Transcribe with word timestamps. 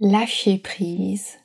Lâcher 0.00 0.58
prise. 0.58 1.38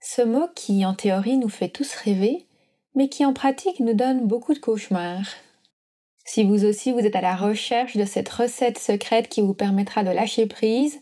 Ce 0.00 0.22
mot 0.22 0.48
qui 0.56 0.86
en 0.86 0.94
théorie 0.94 1.36
nous 1.36 1.50
fait 1.50 1.68
tous 1.68 1.92
rêver, 1.92 2.46
mais 2.94 3.10
qui 3.10 3.26
en 3.26 3.34
pratique 3.34 3.80
nous 3.80 3.92
donne 3.92 4.26
beaucoup 4.26 4.54
de 4.54 4.58
cauchemars. 4.58 5.28
Si 6.24 6.42
vous 6.42 6.64
aussi 6.64 6.90
vous 6.92 7.00
êtes 7.00 7.16
à 7.16 7.20
la 7.20 7.36
recherche 7.36 7.98
de 7.98 8.06
cette 8.06 8.30
recette 8.30 8.78
secrète 8.78 9.28
qui 9.28 9.42
vous 9.42 9.52
permettra 9.52 10.04
de 10.04 10.10
lâcher 10.10 10.46
prise, 10.46 11.00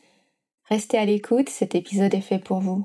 restez 0.64 0.98
à 0.98 1.04
l'écoute, 1.04 1.48
cet 1.48 1.76
épisode 1.76 2.12
est 2.12 2.20
fait 2.20 2.40
pour 2.40 2.58
vous. 2.58 2.84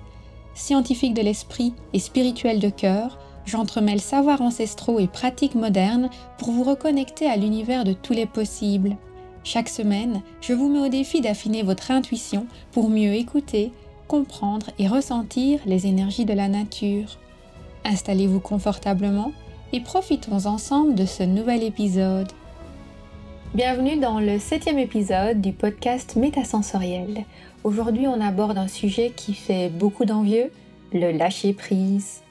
scientifique 0.53 1.13
de 1.13 1.21
l'esprit 1.21 1.73
et 1.93 1.99
spirituel 1.99 2.59
de 2.59 2.69
cœur, 2.69 3.19
j'entremêle 3.45 4.01
savoirs 4.01 4.41
ancestraux 4.41 4.99
et 4.99 5.07
pratiques 5.07 5.55
modernes 5.55 6.09
pour 6.37 6.51
vous 6.51 6.63
reconnecter 6.63 7.27
à 7.27 7.37
l'univers 7.37 7.83
de 7.83 7.93
tous 7.93 8.13
les 8.13 8.25
possibles. 8.25 8.97
Chaque 9.43 9.69
semaine, 9.69 10.21
je 10.41 10.53
vous 10.53 10.69
mets 10.69 10.85
au 10.85 10.89
défi 10.89 11.21
d'affiner 11.21 11.63
votre 11.63 11.91
intuition 11.91 12.45
pour 12.71 12.89
mieux 12.89 13.13
écouter, 13.13 13.71
comprendre 14.07 14.67
et 14.77 14.87
ressentir 14.87 15.59
les 15.65 15.87
énergies 15.87 16.25
de 16.25 16.33
la 16.33 16.47
nature. 16.47 17.17
Installez-vous 17.85 18.39
confortablement 18.39 19.31
et 19.73 19.79
profitons 19.79 20.45
ensemble 20.45 20.95
de 20.95 21.05
ce 21.05 21.23
nouvel 21.23 21.63
épisode. 21.63 22.31
Bienvenue 23.53 23.97
dans 23.97 24.21
le 24.21 24.39
septième 24.39 24.79
épisode 24.79 25.41
du 25.41 25.51
podcast 25.51 26.15
Métasensoriel. 26.15 27.25
Aujourd'hui, 27.65 28.07
on 28.07 28.21
aborde 28.21 28.57
un 28.57 28.69
sujet 28.69 29.11
qui 29.13 29.33
fait 29.33 29.67
beaucoup 29.67 30.05
d'envieux, 30.05 30.53
le 30.93 31.11
lâcher 31.11 31.51
prise. 31.51 32.21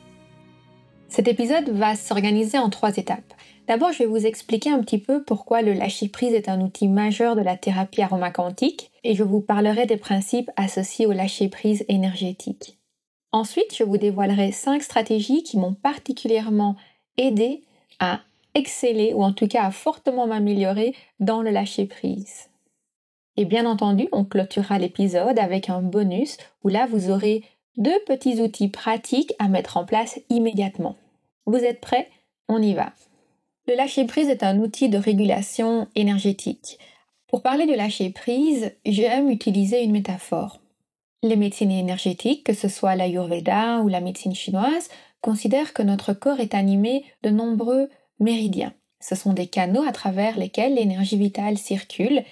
Cet 1.08 1.28
épisode 1.28 1.68
va 1.68 1.94
s'organiser 1.94 2.56
en 2.56 2.70
trois 2.70 2.96
étapes. 2.96 3.34
D'abord, 3.68 3.92
je 3.92 3.98
vais 3.98 4.06
vous 4.06 4.24
expliquer 4.24 4.70
un 4.70 4.80
petit 4.80 4.96
peu 4.96 5.22
pourquoi 5.22 5.60
le 5.60 5.74
lâcher 5.74 6.08
prise 6.08 6.32
est 6.32 6.48
un 6.48 6.62
outil 6.62 6.88
majeur 6.88 7.36
de 7.36 7.42
la 7.42 7.58
thérapie 7.58 8.00
aromacantique 8.00 8.90
et 9.04 9.14
je 9.14 9.22
vous 9.22 9.42
parlerai 9.42 9.84
des 9.84 9.98
principes 9.98 10.50
associés 10.56 11.04
au 11.04 11.12
lâcher 11.12 11.50
prise 11.50 11.84
énergétique. 11.88 12.78
Ensuite, 13.30 13.76
je 13.76 13.84
vous 13.84 13.98
dévoilerai 13.98 14.52
cinq 14.52 14.82
stratégies 14.82 15.42
qui 15.42 15.58
m'ont 15.58 15.74
particulièrement 15.74 16.76
aidé 17.18 17.62
à 17.98 18.20
exceller 18.54 19.14
ou 19.14 19.22
en 19.22 19.32
tout 19.32 19.48
cas 19.48 19.64
à 19.64 19.70
fortement 19.70 20.26
m'améliorer 20.26 20.94
dans 21.18 21.42
le 21.42 21.50
lâcher 21.50 21.86
prise. 21.86 22.50
Et 23.36 23.44
bien 23.44 23.66
entendu, 23.66 24.08
on 24.12 24.24
clôturera 24.24 24.78
l'épisode 24.78 25.38
avec 25.38 25.70
un 25.70 25.80
bonus 25.80 26.36
où 26.62 26.68
là, 26.68 26.86
vous 26.86 27.10
aurez 27.10 27.42
deux 27.76 27.98
petits 28.06 28.40
outils 28.40 28.68
pratiques 28.68 29.32
à 29.38 29.48
mettre 29.48 29.76
en 29.76 29.84
place 29.84 30.20
immédiatement. 30.28 30.96
Vous 31.46 31.56
êtes 31.56 31.80
prêts? 31.80 32.08
On 32.48 32.60
y 32.60 32.74
va. 32.74 32.92
Le 33.66 33.74
lâcher-prise 33.76 34.28
est 34.28 34.42
un 34.42 34.58
outil 34.58 34.88
de 34.88 34.98
régulation 34.98 35.86
énergétique. 35.94 36.78
Pour 37.28 37.42
parler 37.42 37.66
de 37.66 37.74
lâcher-prise, 37.74 38.72
j'aime 38.84 39.30
utiliser 39.30 39.82
une 39.82 39.92
métaphore. 39.92 40.60
Les 41.22 41.36
médecines 41.36 41.70
énergétiques, 41.70 42.44
que 42.44 42.54
ce 42.54 42.68
soit 42.68 42.96
l'Ayurveda 42.96 43.80
ou 43.80 43.88
la 43.88 44.00
médecine 44.00 44.34
chinoise, 44.34 44.88
considèrent 45.20 45.72
que 45.72 45.82
notre 45.82 46.12
corps 46.12 46.40
est 46.40 46.54
animé 46.54 47.04
de 47.22 47.30
nombreux 47.30 47.88
méridiens. 48.20 48.72
Ce 49.00 49.14
sont 49.14 49.32
des 49.32 49.46
canaux 49.46 49.82
à 49.82 49.92
travers 49.92 50.38
lesquels 50.38 50.74
l'énergie 50.74 51.16
vitale 51.16 51.58
circule 51.58 52.22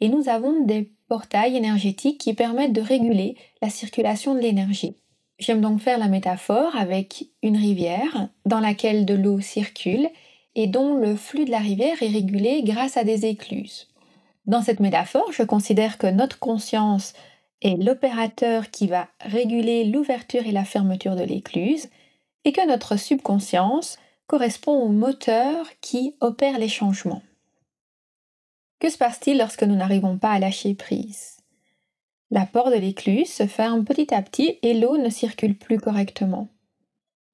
et 0.00 0.08
nous 0.08 0.28
avons 0.28 0.64
des 0.64 0.92
portails 1.08 1.56
énergétiques 1.56 2.18
qui 2.18 2.34
permettent 2.34 2.72
de 2.72 2.82
réguler 2.82 3.36
la 3.62 3.70
circulation 3.70 4.34
de 4.34 4.40
l'énergie. 4.40 4.94
J'aime 5.38 5.60
donc 5.60 5.80
faire 5.80 5.98
la 5.98 6.08
métaphore 6.08 6.76
avec 6.76 7.26
une 7.42 7.56
rivière 7.56 8.28
dans 8.44 8.60
laquelle 8.60 9.06
de 9.06 9.14
l'eau 9.14 9.40
circule 9.40 10.08
et 10.54 10.66
dont 10.66 10.94
le 10.94 11.16
flux 11.16 11.44
de 11.44 11.50
la 11.50 11.58
rivière 11.58 12.02
est 12.02 12.08
régulé 12.08 12.62
grâce 12.62 12.96
à 12.96 13.04
des 13.04 13.26
écluses. 13.26 13.88
Dans 14.46 14.62
cette 14.62 14.80
métaphore, 14.80 15.30
je 15.32 15.42
considère 15.42 15.98
que 15.98 16.06
notre 16.06 16.38
conscience 16.38 17.14
est 17.62 17.76
l'opérateur 17.76 18.70
qui 18.70 18.86
va 18.86 19.08
réguler 19.20 19.84
l'ouverture 19.84 20.46
et 20.46 20.52
la 20.52 20.64
fermeture 20.64 21.16
de 21.16 21.22
l'écluse 21.22 21.88
et 22.44 22.52
que 22.52 22.66
notre 22.66 22.96
subconscience 22.96 23.98
correspond 24.28 24.76
au 24.82 24.88
moteur 24.88 25.66
qui 25.80 26.14
opère 26.20 26.58
les 26.58 26.68
changements. 26.68 27.22
Que 28.78 28.90
se 28.90 28.98
passe-t-il 28.98 29.38
lorsque 29.38 29.64
nous 29.64 29.74
n'arrivons 29.74 30.18
pas 30.18 30.30
à 30.30 30.38
lâcher 30.38 30.74
prise? 30.74 31.38
La 32.30 32.44
porte 32.44 32.72
de 32.72 32.78
l'écluse 32.78 33.32
se 33.32 33.46
ferme 33.46 33.84
petit 33.84 34.14
à 34.14 34.22
petit 34.22 34.58
et 34.62 34.74
l'eau 34.74 34.98
ne 34.98 35.08
circule 35.08 35.56
plus 35.56 35.80
correctement. 35.80 36.48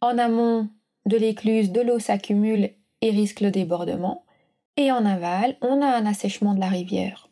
En 0.01 0.17
amont 0.19 0.69
de 1.05 1.17
l'écluse, 1.17 1.73
de 1.73 1.81
l'eau 1.81 1.99
s'accumule 1.99 2.71
et 3.03 3.11
risque 3.11 3.41
le 3.41 3.51
débordement, 3.51 4.25
et 4.77 4.93
en 4.93 5.05
aval, 5.05 5.57
on 5.61 5.83
a 5.83 5.87
un 5.87 6.07
assèchement 6.07 6.55
de 6.55 6.61
la 6.61 6.69
rivière. 6.69 7.29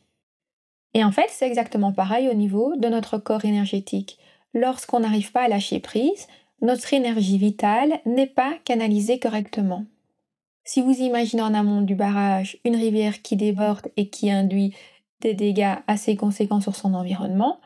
Et 0.94 1.05
en 1.05 1.12
fait, 1.12 1.29
c'est 1.31 1.47
exactement 1.47 1.93
pareil 1.93 2.29
au 2.29 2.34
niveau 2.34 2.75
de 2.77 2.89
notre 2.89 3.17
corps 3.17 3.44
énergétique. 3.44 4.19
Lorsqu'on 4.55 5.00
n'arrive 5.00 5.33
pas 5.33 5.44
à 5.44 5.49
lâcher 5.49 5.81
prise, 5.81 6.27
notre 6.62 6.95
énergie 6.95 7.39
vitale 7.39 8.00
n'est 8.06 8.27
pas 8.27 8.55
canalisée 8.65 9.19
correctement. 9.19 9.84
Si 10.65 10.81
vous 10.81 10.95
imaginez 11.00 11.43
en 11.43 11.55
amont 11.55 11.83
du 11.83 11.97
barrage 11.97 12.59
une 12.65 12.77
rivière 12.77 13.21
qui 13.21 13.37
déborde 13.37 13.89
et 13.97 14.09
qui 14.09 14.31
induit 14.31 14.75
des 15.21 15.34
dégâts 15.34 15.75
assez 15.89 16.17
conséquents 16.17 16.61
sur 16.61 16.77
son 16.77 16.95
environnement, 16.95 17.59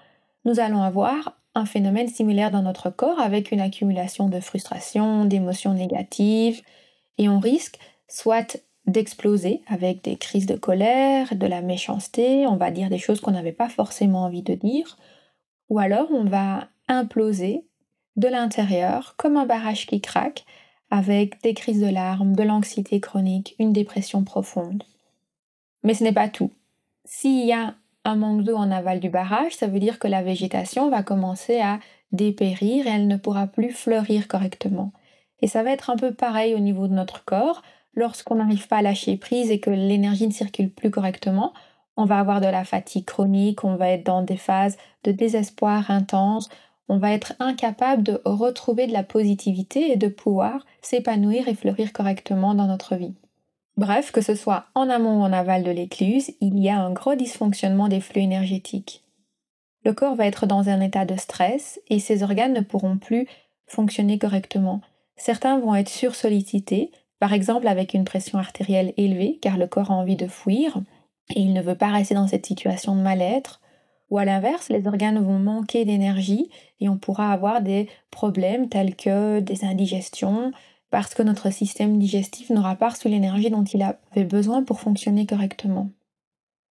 nous 0.47 0.61
allons 0.61 0.83
avoir 0.83 1.39
un 1.55 1.67
phénomène 1.67 2.09
similaire 2.09 2.51
dans 2.51 2.63
notre 2.63 2.91
corps 2.91 3.21
avec 3.21 3.53
une 3.53 3.61
accumulation 3.61 4.29
de 4.29 4.41
frustration, 4.41 5.27
d'émotions 5.27 5.75
négatives, 5.75 6.63
et 7.19 7.29
on 7.29 7.39
risque 7.39 7.79
soit 8.09 8.59
d'exploser 8.87 9.63
avec 9.67 10.03
des 10.05 10.17
crises 10.17 10.47
de 10.47 10.55
colère, 10.55 11.35
de 11.35 11.47
la 11.47 11.61
méchanceté, 11.61 12.47
on 12.47 12.57
va 12.57 12.71
dire 12.71 12.89
des 12.89 12.99
choses 12.99 13.21
qu'on 13.21 13.33
n'avait 13.33 13.53
pas 13.53 13.69
forcément 13.69 14.25
envie 14.25 14.43
de 14.43 14.55
dire, 14.55 14.97
ou 15.69 15.79
alors 15.79 16.09
on 16.13 16.25
va 16.25 16.69
imploser 16.89 17.65
de 18.17 18.29
l'intérieur 18.29 19.15
comme 19.17 19.37
un 19.37 19.47
barrage 19.47 19.87
qui 19.87 20.01
craque 20.01 20.45
avec 20.91 21.43
des 21.43 21.55
crises 21.55 21.81
de 21.81 21.91
larmes, 21.91 22.35
de 22.35 22.43
l'anxiété 22.43 23.01
chronique, 23.01 23.55
une 23.59 23.73
dépression 23.73 24.25
profonde. 24.25 24.85
Mais 25.83 25.95
ce 25.95 26.05
n'est 26.05 26.13
pas 26.13 26.29
tout. 26.29 26.51
S'il 27.05 27.45
y 27.45 27.53
a 27.53 27.75
un 28.05 28.17
manque 28.17 28.43
d'eau 28.43 28.57
en 28.57 28.71
aval 28.71 29.01
du 29.01 29.11
barrage, 29.11 29.55
ça 29.55 29.67
veut 29.67 29.81
dire 29.81 29.99
que 29.99 30.09
la 30.09 30.23
végétation 30.23 30.89
va 30.91 31.03
commencer 31.03 31.61
à 31.61 31.81
dépérir 32.13 32.87
et 32.87 32.91
elle 32.91 33.09
ne 33.09 33.17
pourra 33.17 33.47
plus 33.47 33.73
fleurir 33.73 34.29
correctement. 34.29 34.93
Et 35.41 35.49
ça 35.49 35.63
va 35.63 35.73
être 35.73 35.91
un 35.91 35.97
peu 35.97 36.13
pareil 36.13 36.55
au 36.55 36.61
niveau 36.61 36.87
de 36.89 36.95
notre 36.95 37.25
corps. 37.25 37.63
Lorsqu'on 37.95 38.37
n'arrive 38.37 38.69
pas 38.69 38.79
à 38.79 38.83
lâcher 38.83 39.17
prise 39.17 39.51
et 39.51 39.61
que 39.61 39.71
l'énergie 39.71 40.27
ne 40.27 40.33
circule 40.33 40.71
plus 40.71 40.91
correctement, 40.91 41.53
on 41.97 42.05
va 42.05 42.19
avoir 42.19 42.41
de 42.41 42.47
la 42.47 42.65
fatigue 42.65 43.07
chronique, 43.07 43.65
on 43.65 43.77
va 43.77 43.89
être 43.91 44.05
dans 44.05 44.23
des 44.23 44.37
phases 44.37 44.77
de 45.05 45.13
désespoir 45.13 45.91
intense, 45.91 46.49
on 46.89 46.99
va 46.99 47.13
être 47.13 47.35
incapable 47.41 48.03
de 48.03 48.21
retrouver 48.25 48.87
de 48.87 48.93
la 48.93 49.03
positivité 49.03 49.91
et 49.91 49.97
de 49.97 50.09
pouvoir 50.09 50.65
s'épanouir 50.83 51.49
et 51.49 51.55
fleurir 51.55 51.93
correctement 51.93 52.55
dans 52.55 52.67
notre 52.67 52.97
vie. 52.97 53.15
Bref, 53.77 54.11
que 54.11 54.23
ce 54.23 54.35
soit 54.35 54.67
en 54.75 54.89
amont 54.89 55.21
ou 55.21 55.23
en 55.23 55.33
aval 55.33 55.63
de 55.63 55.71
l'écluse, 55.71 56.31
il 56.41 56.59
y 56.59 56.71
a 56.71 56.79
un 56.79 56.93
gros 56.93 57.15
dysfonctionnement 57.15 57.89
des 57.89 58.01
flux 58.01 58.23
énergétiques. 58.23 59.03
Le 59.85 59.93
corps 59.93 60.15
va 60.15 60.27
être 60.27 60.47
dans 60.47 60.69
un 60.69 60.81
état 60.81 61.05
de 61.05 61.17
stress 61.17 61.81
et 61.89 61.99
ses 61.99 62.23
organes 62.23 62.55
ne 62.55 62.61
pourront 62.61 62.97
plus 62.99 63.29
fonctionner 63.67 64.19
correctement. 64.19 64.81
Certains 65.17 65.59
vont 65.59 65.75
être 65.75 65.89
sursollicités, 65.89 66.91
par 67.19 67.33
exemple 67.33 67.69
avec 67.69 67.95
une 67.95 68.05
pression 68.05 68.39
artérielle 68.39 68.95
élevée 68.97 69.39
car 69.43 69.59
le 69.59 69.67
corps 69.67 69.91
a 69.91 69.95
envie 69.95 70.17
de 70.17 70.27
fuir 70.27 70.79
et 71.35 71.41
il 71.41 71.53
ne 71.53 71.63
veut 71.63 71.75
pas 71.75 71.91
rester 71.91 72.15
dans 72.15 72.27
cette 72.27 72.47
situation 72.47 72.97
de 72.97 73.01
mal-être 73.01 73.61
ou 74.11 74.19
à 74.19 74.25
l'inverse, 74.25 74.69
les 74.69 74.87
organes 74.87 75.19
vont 75.19 75.39
manquer 75.39 75.85
d'énergie 75.85 76.49
et 76.81 76.89
on 76.89 76.97
pourra 76.97 77.33
avoir 77.33 77.61
des 77.61 77.89
problèmes 78.11 78.69
tels 78.69 78.95
que 78.95 79.41
des 79.41 79.65
indigestions 79.65 80.53
parce 80.91 81.15
que 81.15 81.23
notre 81.23 81.51
système 81.51 81.99
digestif 81.99 82.51
n'aura 82.51 82.77
pas 82.77 82.91
reçu 82.91 83.09
l'énergie 83.09 83.51
dont 83.51 83.65
il 83.65 83.83
avait 83.83 84.25
besoin 84.25 84.63
pour 84.63 84.81
fonctionner 84.81 85.27
correctement. 85.27 85.91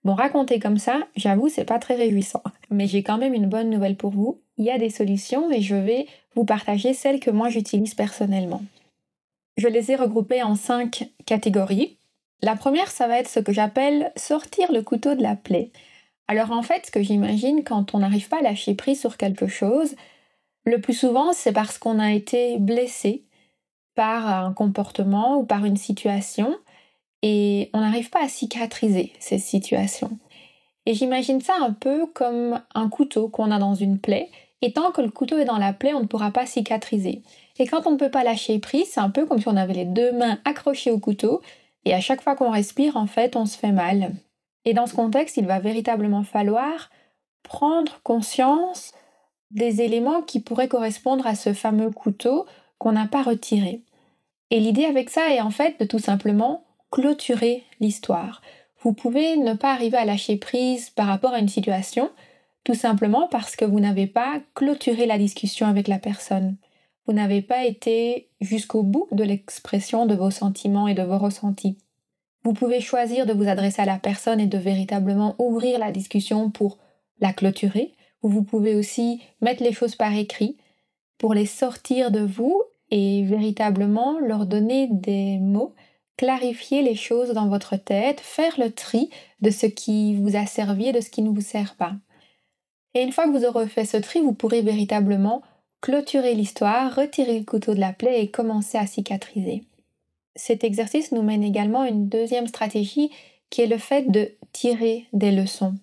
Bon, 0.03 0.15
raconter 0.15 0.59
comme 0.59 0.79
ça, 0.79 0.99
j'avoue, 1.15 1.47
c'est 1.47 1.65
pas 1.65 1.79
très 1.79 1.95
réjouissant. 1.95 2.41
Mais 2.71 2.87
j'ai 2.87 3.03
quand 3.03 3.17
même 3.17 3.33
une 3.33 3.47
bonne 3.47 3.69
nouvelle 3.69 3.95
pour 3.95 4.11
vous. 4.11 4.41
Il 4.57 4.65
y 4.65 4.71
a 4.71 4.77
des 4.77 4.89
solutions 4.89 5.51
et 5.51 5.61
je 5.61 5.75
vais 5.75 6.07
vous 6.35 6.45
partager 6.45 6.93
celles 6.93 7.19
que 7.19 7.31
moi 7.31 7.49
j'utilise 7.49 7.93
personnellement. 7.93 8.61
Je 9.57 9.67
les 9.67 9.91
ai 9.91 9.95
regroupés 9.95 10.43
en 10.43 10.55
cinq 10.55 11.09
catégories. 11.25 11.97
La 12.41 12.55
première, 12.55 12.89
ça 12.89 13.07
va 13.07 13.19
être 13.19 13.29
ce 13.29 13.39
que 13.39 13.53
j'appelle 13.53 14.11
sortir 14.15 14.71
le 14.71 14.81
couteau 14.81 15.13
de 15.13 15.21
la 15.21 15.35
plaie. 15.35 15.69
Alors 16.31 16.51
en 16.51 16.61
fait, 16.61 16.85
ce 16.85 16.91
que 16.91 17.03
j'imagine 17.03 17.61
quand 17.65 17.93
on 17.93 17.99
n'arrive 17.99 18.29
pas 18.29 18.37
à 18.37 18.41
lâcher 18.41 18.73
prise 18.73 19.01
sur 19.01 19.17
quelque 19.17 19.47
chose, 19.47 19.97
le 20.63 20.79
plus 20.79 20.93
souvent, 20.93 21.33
c'est 21.33 21.51
parce 21.51 21.77
qu'on 21.77 21.99
a 21.99 22.13
été 22.13 22.57
blessé 22.57 23.25
par 23.95 24.29
un 24.29 24.53
comportement 24.53 25.39
ou 25.39 25.43
par 25.43 25.65
une 25.65 25.75
situation 25.75 26.55
et 27.21 27.69
on 27.73 27.81
n'arrive 27.81 28.09
pas 28.09 28.23
à 28.23 28.29
cicatriser 28.29 29.11
ces 29.19 29.39
situations. 29.39 30.17
Et 30.85 30.93
j'imagine 30.93 31.41
ça 31.41 31.55
un 31.59 31.73
peu 31.73 32.05
comme 32.05 32.61
un 32.75 32.87
couteau 32.87 33.27
qu'on 33.27 33.51
a 33.51 33.59
dans 33.59 33.75
une 33.75 33.99
plaie, 33.99 34.29
et 34.61 34.71
tant 34.71 34.91
que 34.91 35.01
le 35.01 35.11
couteau 35.11 35.37
est 35.37 35.43
dans 35.43 35.57
la 35.57 35.73
plaie, 35.73 35.93
on 35.93 35.99
ne 35.99 36.07
pourra 36.07 36.31
pas 36.31 36.45
cicatriser. 36.45 37.23
Et 37.59 37.67
quand 37.67 37.87
on 37.87 37.91
ne 37.91 37.97
peut 37.97 38.09
pas 38.09 38.23
lâcher 38.23 38.57
prise, 38.59 38.87
c'est 38.89 39.01
un 39.01 39.09
peu 39.09 39.25
comme 39.25 39.41
si 39.41 39.49
on 39.49 39.57
avait 39.57 39.73
les 39.73 39.85
deux 39.85 40.13
mains 40.13 40.39
accrochées 40.45 40.91
au 40.91 40.99
couteau, 40.99 41.41
et 41.83 41.93
à 41.93 41.99
chaque 41.99 42.21
fois 42.21 42.37
qu'on 42.37 42.51
respire, 42.51 42.95
en 42.95 43.05
fait, 43.05 43.35
on 43.35 43.45
se 43.45 43.57
fait 43.57 43.73
mal. 43.73 44.13
Et 44.65 44.73
dans 44.73 44.87
ce 44.87 44.95
contexte, 44.95 45.37
il 45.37 45.47
va 45.47 45.59
véritablement 45.59 46.23
falloir 46.23 46.89
prendre 47.43 47.99
conscience 48.03 48.93
des 49.49 49.81
éléments 49.81 50.21
qui 50.21 50.39
pourraient 50.39 50.67
correspondre 50.67 51.27
à 51.27 51.35
ce 51.35 51.53
fameux 51.53 51.91
couteau 51.91 52.45
qu'on 52.77 52.93
n'a 52.93 53.07
pas 53.07 53.23
retiré. 53.23 53.81
Et 54.49 54.59
l'idée 54.59 54.85
avec 54.85 55.09
ça 55.09 55.33
est 55.33 55.41
en 55.41 55.51
fait 55.51 55.79
de 55.79 55.85
tout 55.85 55.99
simplement 55.99 56.63
clôturer 56.91 57.63
l'histoire. 57.79 58.41
Vous 58.81 58.93
pouvez 58.93 59.37
ne 59.37 59.53
pas 59.53 59.73
arriver 59.73 59.97
à 59.97 60.05
lâcher 60.05 60.37
prise 60.37 60.89
par 60.89 61.07
rapport 61.07 61.33
à 61.33 61.39
une 61.39 61.49
situation, 61.49 62.09
tout 62.63 62.73
simplement 62.73 63.27
parce 63.27 63.55
que 63.55 63.65
vous 63.65 63.79
n'avez 63.79 64.07
pas 64.07 64.41
clôturé 64.55 65.05
la 65.05 65.17
discussion 65.17 65.67
avec 65.67 65.87
la 65.87 65.99
personne. 65.99 66.57
Vous 67.05 67.13
n'avez 67.13 67.41
pas 67.41 67.65
été 67.65 68.29
jusqu'au 68.39 68.83
bout 68.83 69.07
de 69.11 69.23
l'expression 69.23 70.05
de 70.05 70.15
vos 70.15 70.31
sentiments 70.31 70.87
et 70.87 70.93
de 70.93 71.03
vos 71.03 71.17
ressentis. 71.17 71.77
Vous 72.43 72.53
pouvez 72.53 72.81
choisir 72.81 73.25
de 73.25 73.33
vous 73.33 73.47
adresser 73.47 73.81
à 73.81 73.85
la 73.85 73.99
personne 73.99 74.39
et 74.39 74.47
de 74.47 74.57
véritablement 74.57 75.35
ouvrir 75.37 75.79
la 75.79 75.91
discussion 75.91 76.49
pour 76.49 76.77
la 77.19 77.33
clôturer, 77.33 77.93
ou 78.23 78.29
vous 78.29 78.43
pouvez 78.43 78.75
aussi 78.75 79.21
mettre 79.41 79.63
les 79.63 79.73
choses 79.73 79.95
par 79.95 80.15
écrit 80.15 80.57
pour 81.17 81.33
les 81.33 81.45
sortir 81.45 82.09
de 82.11 82.21
vous 82.21 82.61
et 82.89 83.23
véritablement 83.23 84.19
leur 84.19 84.45
donner 84.45 84.87
des 84.91 85.37
mots 85.37 85.73
clarifier 86.21 86.83
les 86.83 86.93
choses 86.93 87.29
dans 87.29 87.47
votre 87.47 87.77
tête, 87.77 88.19
faire 88.19 88.53
le 88.59 88.71
tri 88.71 89.09
de 89.41 89.49
ce 89.49 89.65
qui 89.65 90.15
vous 90.15 90.35
a 90.35 90.45
servi 90.45 90.89
et 90.89 90.91
de 90.91 91.01
ce 91.01 91.09
qui 91.09 91.23
ne 91.23 91.31
vous 91.31 91.41
sert 91.41 91.73
pas. 91.73 91.93
Et 92.93 93.01
une 93.01 93.11
fois 93.11 93.25
que 93.25 93.35
vous 93.35 93.43
aurez 93.43 93.67
fait 93.67 93.85
ce 93.85 93.97
tri, 93.97 94.21
vous 94.21 94.33
pourrez 94.33 94.61
véritablement 94.61 95.41
clôturer 95.81 96.35
l'histoire, 96.35 96.95
retirer 96.95 97.39
le 97.39 97.45
couteau 97.45 97.73
de 97.73 97.79
la 97.79 97.91
plaie 97.91 98.21
et 98.21 98.29
commencer 98.29 98.77
à 98.77 98.85
cicatriser. 98.85 99.63
Cet 100.35 100.63
exercice 100.63 101.11
nous 101.11 101.23
mène 101.23 101.43
également 101.43 101.81
à 101.81 101.89
une 101.89 102.07
deuxième 102.07 102.47
stratégie 102.47 103.11
qui 103.49 103.61
est 103.61 103.67
le 103.67 103.77
fait 103.77 104.09
de 104.09 104.31
tirer 104.53 105.05
des 105.13 105.31
leçons. 105.31 105.75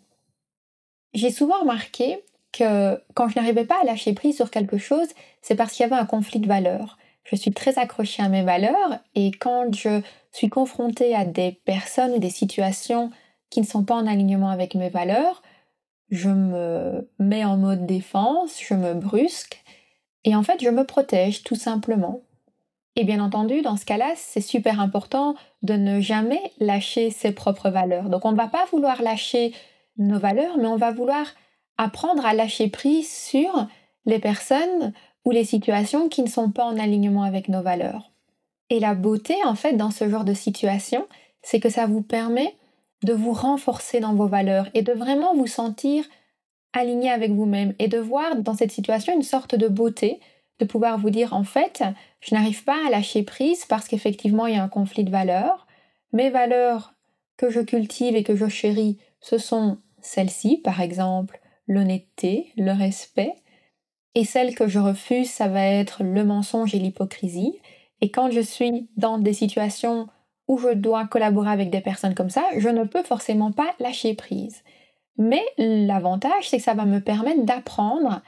J'ai 1.14 1.30
souvent 1.30 1.60
remarqué 1.60 2.18
que 2.52 3.00
quand 3.14 3.28
je 3.28 3.38
n'arrivais 3.38 3.64
pas 3.64 3.80
à 3.80 3.84
lâcher 3.84 4.14
prise 4.14 4.36
sur 4.36 4.50
quelque 4.50 4.78
chose, 4.78 5.08
c'est 5.42 5.54
parce 5.54 5.72
qu'il 5.72 5.84
y 5.84 5.86
avait 5.86 6.00
un 6.00 6.06
conflit 6.06 6.40
de 6.40 6.48
valeurs. 6.48 6.98
Je 7.24 7.36
suis 7.36 7.52
très 7.52 7.78
accrochée 7.78 8.22
à 8.22 8.28
mes 8.28 8.42
valeurs 8.42 8.98
et 9.14 9.30
quand 9.32 9.74
je 9.74 10.00
suis 10.32 10.48
confrontée 10.48 11.14
à 11.14 11.24
des 11.24 11.52
personnes 11.64 12.12
ou 12.12 12.18
des 12.18 12.30
situations 12.30 13.10
qui 13.50 13.60
ne 13.60 13.66
sont 13.66 13.84
pas 13.84 13.94
en 13.94 14.06
alignement 14.06 14.48
avec 14.48 14.74
mes 14.74 14.88
valeurs, 14.88 15.42
je 16.10 16.30
me 16.30 17.10
mets 17.18 17.44
en 17.44 17.58
mode 17.58 17.86
défense, 17.86 18.58
je 18.66 18.74
me 18.74 18.94
brusque 18.94 19.62
et 20.24 20.34
en 20.34 20.42
fait 20.42 20.62
je 20.62 20.70
me 20.70 20.84
protège 20.84 21.42
tout 21.42 21.54
simplement. 21.54 22.22
Et 23.00 23.04
bien 23.04 23.22
entendu, 23.22 23.62
dans 23.62 23.76
ce 23.76 23.84
cas-là, 23.84 24.12
c'est 24.16 24.40
super 24.40 24.80
important 24.80 25.36
de 25.62 25.74
ne 25.74 26.00
jamais 26.00 26.42
lâcher 26.58 27.10
ses 27.10 27.30
propres 27.30 27.70
valeurs. 27.70 28.08
Donc 28.08 28.24
on 28.24 28.32
ne 28.32 28.36
va 28.36 28.48
pas 28.48 28.64
vouloir 28.72 29.02
lâcher 29.02 29.54
nos 29.98 30.18
valeurs, 30.18 30.58
mais 30.58 30.66
on 30.66 30.76
va 30.76 30.90
vouloir 30.90 31.24
apprendre 31.76 32.26
à 32.26 32.34
lâcher 32.34 32.68
prise 32.68 33.08
sur 33.08 33.68
les 34.04 34.18
personnes 34.18 34.92
ou 35.24 35.30
les 35.30 35.44
situations 35.44 36.08
qui 36.08 36.22
ne 36.22 36.28
sont 36.28 36.50
pas 36.50 36.64
en 36.64 36.76
alignement 36.76 37.22
avec 37.22 37.48
nos 37.48 37.62
valeurs. 37.62 38.10
Et 38.68 38.80
la 38.80 38.96
beauté, 38.96 39.36
en 39.44 39.54
fait, 39.54 39.74
dans 39.74 39.92
ce 39.92 40.08
genre 40.08 40.24
de 40.24 40.34
situation, 40.34 41.06
c'est 41.40 41.60
que 41.60 41.70
ça 41.70 41.86
vous 41.86 42.02
permet 42.02 42.56
de 43.04 43.12
vous 43.12 43.32
renforcer 43.32 44.00
dans 44.00 44.14
vos 44.14 44.26
valeurs 44.26 44.66
et 44.74 44.82
de 44.82 44.92
vraiment 44.92 45.36
vous 45.36 45.46
sentir 45.46 46.04
aligné 46.72 47.12
avec 47.12 47.30
vous-même 47.30 47.74
et 47.78 47.86
de 47.86 47.98
voir 47.98 48.34
dans 48.34 48.54
cette 48.54 48.72
situation 48.72 49.14
une 49.14 49.22
sorte 49.22 49.54
de 49.54 49.68
beauté, 49.68 50.18
de 50.58 50.64
pouvoir 50.64 50.99
vous 50.99 51.10
dire 51.10 51.32
en 51.34 51.44
fait, 51.44 51.84
je 52.20 52.34
n'arrive 52.34 52.64
pas 52.64 52.87
à 52.87 52.90
lâcher 52.90 53.22
prise 53.22 53.64
parce 53.66 53.88
qu'effectivement 53.88 54.46
il 54.46 54.55
y 54.55 54.58
a 54.58 54.62
un 54.62 54.69
conflit 54.69 55.05
de 55.05 55.10
valeurs. 55.10 55.66
Mes 56.12 56.31
valeurs 56.31 56.94
que 57.37 57.50
je 57.50 57.60
cultive 57.60 58.16
et 58.16 58.25
que 58.25 58.37
je 58.37 58.49
chéris, 58.49 58.99
ce 59.20 59.38
sont 59.38 59.78
celles-ci, 60.00 60.58
par 60.58 60.81
exemple 60.81 61.40
l'honnêteté, 61.66 62.52
le 62.56 62.72
respect, 62.72 63.34
et 64.14 64.25
celles 64.25 64.56
que 64.56 64.66
je 64.66 64.81
refuse, 64.81 65.31
ça 65.31 65.46
va 65.46 65.64
être 65.64 66.02
le 66.02 66.25
mensonge 66.25 66.75
et 66.75 66.78
l'hypocrisie. 66.78 67.60
Et 68.00 68.10
quand 68.10 68.31
je 68.32 68.40
suis 68.40 68.88
dans 68.96 69.19
des 69.19 69.32
situations 69.32 70.08
où 70.49 70.58
je 70.58 70.70
dois 70.70 71.06
collaborer 71.06 71.50
avec 71.50 71.70
des 71.70 71.81
personnes 71.81 72.14
comme 72.14 72.31
ça, 72.31 72.43
je 72.56 72.69
ne 72.69 72.82
peux 72.82 73.05
forcément 73.05 73.52
pas 73.52 73.75
lâcher 73.78 74.14
prise. 74.14 74.64
Mais 75.19 75.44
l'avantage, 75.56 76.49
c'est 76.49 76.56
que 76.56 76.64
ça 76.64 76.75
va 76.75 76.84
me 76.84 77.00
permettre 77.00 77.44
d'apprendre 77.44 78.22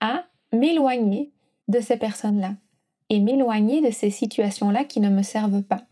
à 0.00 0.24
m'éloigner 0.52 1.33
de 1.68 1.80
ces 1.80 1.96
personnes-là 1.96 2.54
et 3.10 3.20
m'éloigner 3.20 3.80
de 3.80 3.90
ces 3.90 4.10
situations-là 4.10 4.84
qui 4.84 5.00
ne 5.00 5.10
me 5.10 5.22
servent 5.22 5.62
pas. 5.62 5.82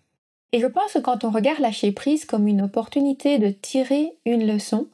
Et 0.52 0.60
je 0.60 0.66
pense 0.66 0.92
que 0.92 0.98
quand 0.98 1.24
on 1.24 1.30
regarde 1.30 1.60
lâcher 1.60 1.92
prise 1.92 2.24
comme 2.24 2.46
une 2.46 2.62
opportunité 2.62 3.38
de 3.38 3.50
tirer 3.50 4.18
une 4.26 4.46
leçon, 4.46 4.88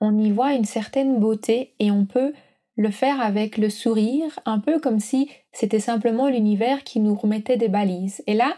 on 0.00 0.18
y 0.18 0.30
voit 0.30 0.54
une 0.54 0.64
certaine 0.64 1.18
beauté 1.18 1.74
et 1.78 1.90
on 1.90 2.06
peut 2.06 2.32
le 2.76 2.90
faire 2.90 3.20
avec 3.20 3.56
le 3.56 3.70
sourire, 3.70 4.38
un 4.44 4.58
peu 4.58 4.78
comme 4.78 5.00
si 5.00 5.30
c'était 5.52 5.80
simplement 5.80 6.28
l'univers 6.28 6.84
qui 6.84 7.00
nous 7.00 7.14
remettait 7.14 7.56
des 7.56 7.68
balises. 7.68 8.22
Et 8.26 8.34
là, 8.34 8.54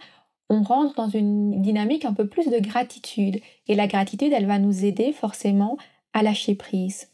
on 0.51 0.63
rentre 0.63 0.95
dans 0.95 1.09
une 1.09 1.63
dynamique 1.63 2.05
un 2.05 2.15
peu 2.15 2.27
plus 2.27 2.49
de 2.49 2.59
gratitude. 2.59 3.41
Et 3.69 3.75
la 3.75 3.87
gratitude, 3.87 4.33
elle 4.33 4.47
va 4.47 4.59
nous 4.59 4.85
aider 4.85 5.13
forcément 5.13 5.77
à 6.15 6.23
lâcher 6.23 6.55
prise. 6.55 7.11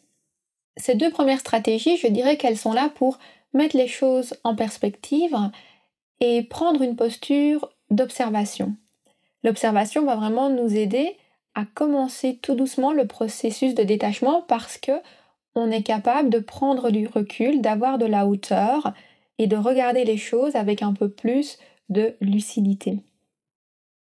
Ces 0.76 0.94
deux 0.94 1.10
premières 1.10 1.40
stratégies, 1.40 1.96
je 1.98 2.06
dirais 2.06 2.36
qu'elles 2.36 2.56
sont 2.56 2.72
là 2.72 2.90
pour 2.94 3.18
mettre 3.54 3.76
les 3.76 3.88
choses 3.88 4.34
en 4.44 4.54
perspective 4.54 5.36
et 6.20 6.42
prendre 6.42 6.82
une 6.82 6.96
posture 6.96 7.70
d'observation. 7.90 8.74
L'observation 9.42 10.04
va 10.04 10.16
vraiment 10.16 10.50
nous 10.50 10.74
aider 10.74 11.16
à 11.54 11.64
commencer 11.64 12.38
tout 12.42 12.54
doucement 12.54 12.92
le 12.92 13.06
processus 13.06 13.74
de 13.74 13.82
détachement 13.82 14.42
parce 14.42 14.78
que 14.78 14.92
on 15.54 15.70
est 15.70 15.82
capable 15.82 16.30
de 16.30 16.40
prendre 16.40 16.90
du 16.90 17.06
recul, 17.06 17.60
d'avoir 17.60 17.98
de 17.98 18.06
la 18.06 18.26
hauteur 18.26 18.92
et 19.38 19.46
de 19.46 19.56
regarder 19.56 20.04
les 20.04 20.16
choses 20.16 20.56
avec 20.56 20.82
un 20.82 20.92
peu 20.92 21.08
plus 21.08 21.58
de 21.88 22.16
lucidité. 22.20 22.98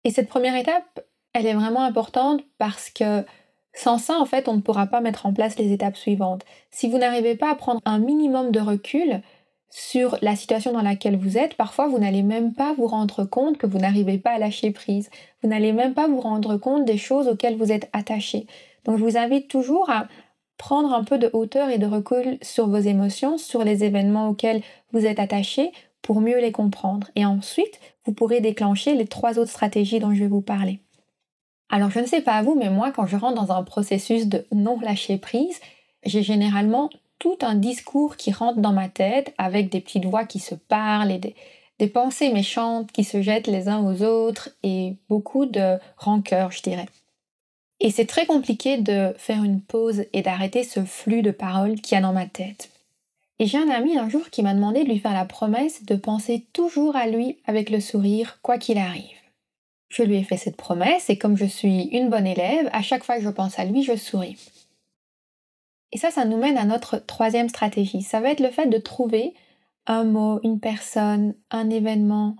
Et 0.03 0.11
cette 0.11 0.29
première 0.29 0.55
étape, 0.55 1.01
elle 1.33 1.47
est 1.47 1.53
vraiment 1.53 1.83
importante 1.83 2.41
parce 2.57 2.89
que 2.89 3.25
sans 3.73 3.97
ça, 3.97 4.19
en 4.19 4.25
fait, 4.25 4.47
on 4.47 4.55
ne 4.55 4.61
pourra 4.61 4.87
pas 4.87 5.01
mettre 5.01 5.25
en 5.25 5.33
place 5.33 5.57
les 5.57 5.71
étapes 5.71 5.97
suivantes. 5.97 6.43
Si 6.71 6.89
vous 6.89 6.97
n'arrivez 6.97 7.35
pas 7.35 7.51
à 7.51 7.55
prendre 7.55 7.81
un 7.85 7.99
minimum 7.99 8.51
de 8.51 8.59
recul 8.59 9.21
sur 9.69 10.17
la 10.21 10.35
situation 10.35 10.71
dans 10.71 10.81
laquelle 10.81 11.17
vous 11.17 11.37
êtes, 11.37 11.55
parfois 11.55 11.87
vous 11.87 11.99
n'allez 11.99 12.23
même 12.23 12.53
pas 12.53 12.73
vous 12.73 12.87
rendre 12.87 13.23
compte 13.23 13.57
que 13.57 13.67
vous 13.67 13.77
n'arrivez 13.77 14.17
pas 14.17 14.31
à 14.31 14.39
lâcher 14.39 14.71
prise. 14.71 15.09
Vous 15.41 15.49
n'allez 15.49 15.73
même 15.73 15.93
pas 15.93 16.07
vous 16.07 16.19
rendre 16.19 16.57
compte 16.57 16.85
des 16.85 16.97
choses 16.97 17.27
auxquelles 17.27 17.57
vous 17.57 17.71
êtes 17.71 17.89
attaché. 17.93 18.47
Donc 18.85 18.97
je 18.97 19.03
vous 19.03 19.17
invite 19.17 19.47
toujours 19.47 19.89
à 19.89 20.07
prendre 20.57 20.93
un 20.93 21.03
peu 21.03 21.17
de 21.17 21.29
hauteur 21.33 21.69
et 21.69 21.77
de 21.77 21.85
recul 21.85 22.37
sur 22.41 22.67
vos 22.67 22.77
émotions, 22.77 23.37
sur 23.37 23.63
les 23.63 23.83
événements 23.83 24.29
auxquels 24.29 24.61
vous 24.91 25.05
êtes 25.05 25.19
attaché 25.19 25.71
pour 26.01 26.21
mieux 26.21 26.39
les 26.39 26.51
comprendre. 26.51 27.07
Et 27.15 27.25
ensuite, 27.25 27.79
vous 28.05 28.13
pourrez 28.13 28.41
déclencher 28.41 28.95
les 28.95 29.05
trois 29.05 29.37
autres 29.37 29.51
stratégies 29.51 29.99
dont 29.99 30.13
je 30.13 30.19
vais 30.19 30.27
vous 30.27 30.41
parler. 30.41 30.79
Alors 31.69 31.91
je 31.91 31.99
ne 31.99 32.07
sais 32.07 32.21
pas 32.21 32.33
à 32.33 32.41
vous, 32.41 32.55
mais 32.55 32.69
moi 32.69 32.91
quand 32.91 33.05
je 33.05 33.15
rentre 33.15 33.39
dans 33.41 33.53
un 33.53 33.63
processus 33.63 34.27
de 34.27 34.45
non 34.51 34.79
lâcher 34.79 35.17
prise, 35.17 35.59
j'ai 36.03 36.23
généralement 36.23 36.89
tout 37.19 37.37
un 37.41 37.55
discours 37.55 38.15
qui 38.15 38.31
rentre 38.31 38.59
dans 38.59 38.73
ma 38.73 38.89
tête 38.89 39.33
avec 39.37 39.69
des 39.69 39.81
petites 39.81 40.05
voix 40.05 40.25
qui 40.25 40.39
se 40.39 40.55
parlent 40.55 41.11
et 41.11 41.19
des, 41.19 41.35
des 41.79 41.87
pensées 41.87 42.31
méchantes 42.31 42.91
qui 42.91 43.03
se 43.03 43.21
jettent 43.21 43.47
les 43.47 43.67
uns 43.67 43.83
aux 43.83 44.03
autres 44.03 44.49
et 44.63 44.95
beaucoup 45.07 45.45
de 45.45 45.77
rancœur, 45.97 46.51
je 46.51 46.61
dirais. 46.61 46.87
Et 47.79 47.91
c'est 47.91 48.05
très 48.05 48.25
compliqué 48.25 48.77
de 48.77 49.13
faire 49.17 49.43
une 49.43 49.61
pause 49.61 50.03
et 50.11 50.21
d'arrêter 50.21 50.63
ce 50.63 50.83
flux 50.83 51.21
de 51.21 51.31
paroles 51.31 51.79
qu'il 51.79 51.95
y 51.95 51.97
a 51.97 52.01
dans 52.01 52.13
ma 52.13 52.25
tête. 52.25 52.69
Et 53.39 53.45
j'ai 53.45 53.57
un 53.57 53.69
ami 53.69 53.97
un 53.97 54.09
jour 54.09 54.29
qui 54.29 54.43
m'a 54.43 54.53
demandé 54.53 54.83
de 54.83 54.89
lui 54.89 54.99
faire 54.99 55.13
la 55.13 55.23
promesse 55.23 55.85
de 55.85 55.95
penser 55.95 56.45
toujours 56.51 56.97
à 56.97 57.07
lui 57.07 57.37
avec 57.45 57.69
le 57.69 57.79
sourire, 57.79 58.39
quoi 58.41 58.57
qu'il 58.57 58.77
arrive. 58.77 59.15
Je 59.87 60.03
lui 60.03 60.17
ai 60.17 60.23
fait 60.23 60.37
cette 60.37 60.57
promesse 60.57 61.09
et 61.09 61.17
comme 61.17 61.37
je 61.37 61.45
suis 61.45 61.83
une 61.93 62.09
bonne 62.09 62.27
élève, 62.27 62.69
à 62.73 62.81
chaque 62.81 63.05
fois 63.05 63.15
que 63.17 63.23
je 63.23 63.29
pense 63.29 63.57
à 63.57 63.63
lui, 63.63 63.83
je 63.83 63.95
souris. 63.95 64.35
Et 65.91 65.97
ça, 65.97 66.11
ça 66.11 66.25
nous 66.25 66.37
mène 66.37 66.57
à 66.57 66.65
notre 66.65 66.97
troisième 66.97 67.49
stratégie. 67.49 68.01
Ça 68.01 68.19
va 68.19 68.31
être 68.31 68.41
le 68.41 68.51
fait 68.51 68.67
de 68.67 68.77
trouver 68.77 69.33
un 69.87 70.03
mot, 70.03 70.39
une 70.43 70.59
personne, 70.59 71.33
un 71.49 71.69
événement, 71.69 72.35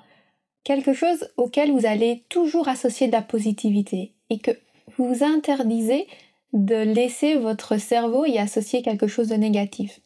quelque 0.63 0.93
chose 0.93 1.29
auquel 1.37 1.71
vous 1.71 1.85
allez 1.85 2.25
toujours 2.29 2.67
associer 2.67 3.07
de 3.07 3.11
la 3.11 3.21
positivité 3.21 4.13
et 4.29 4.39
que 4.39 4.51
vous 4.97 5.23
interdisez 5.23 6.07
de 6.53 6.75
laisser 6.75 7.35
votre 7.35 7.77
cerveau 7.77 8.25
y 8.25 8.37
associer 8.37 8.81
quelque 8.81 9.07
chose 9.07 9.29
de 9.29 9.35
négatif. 9.35 10.01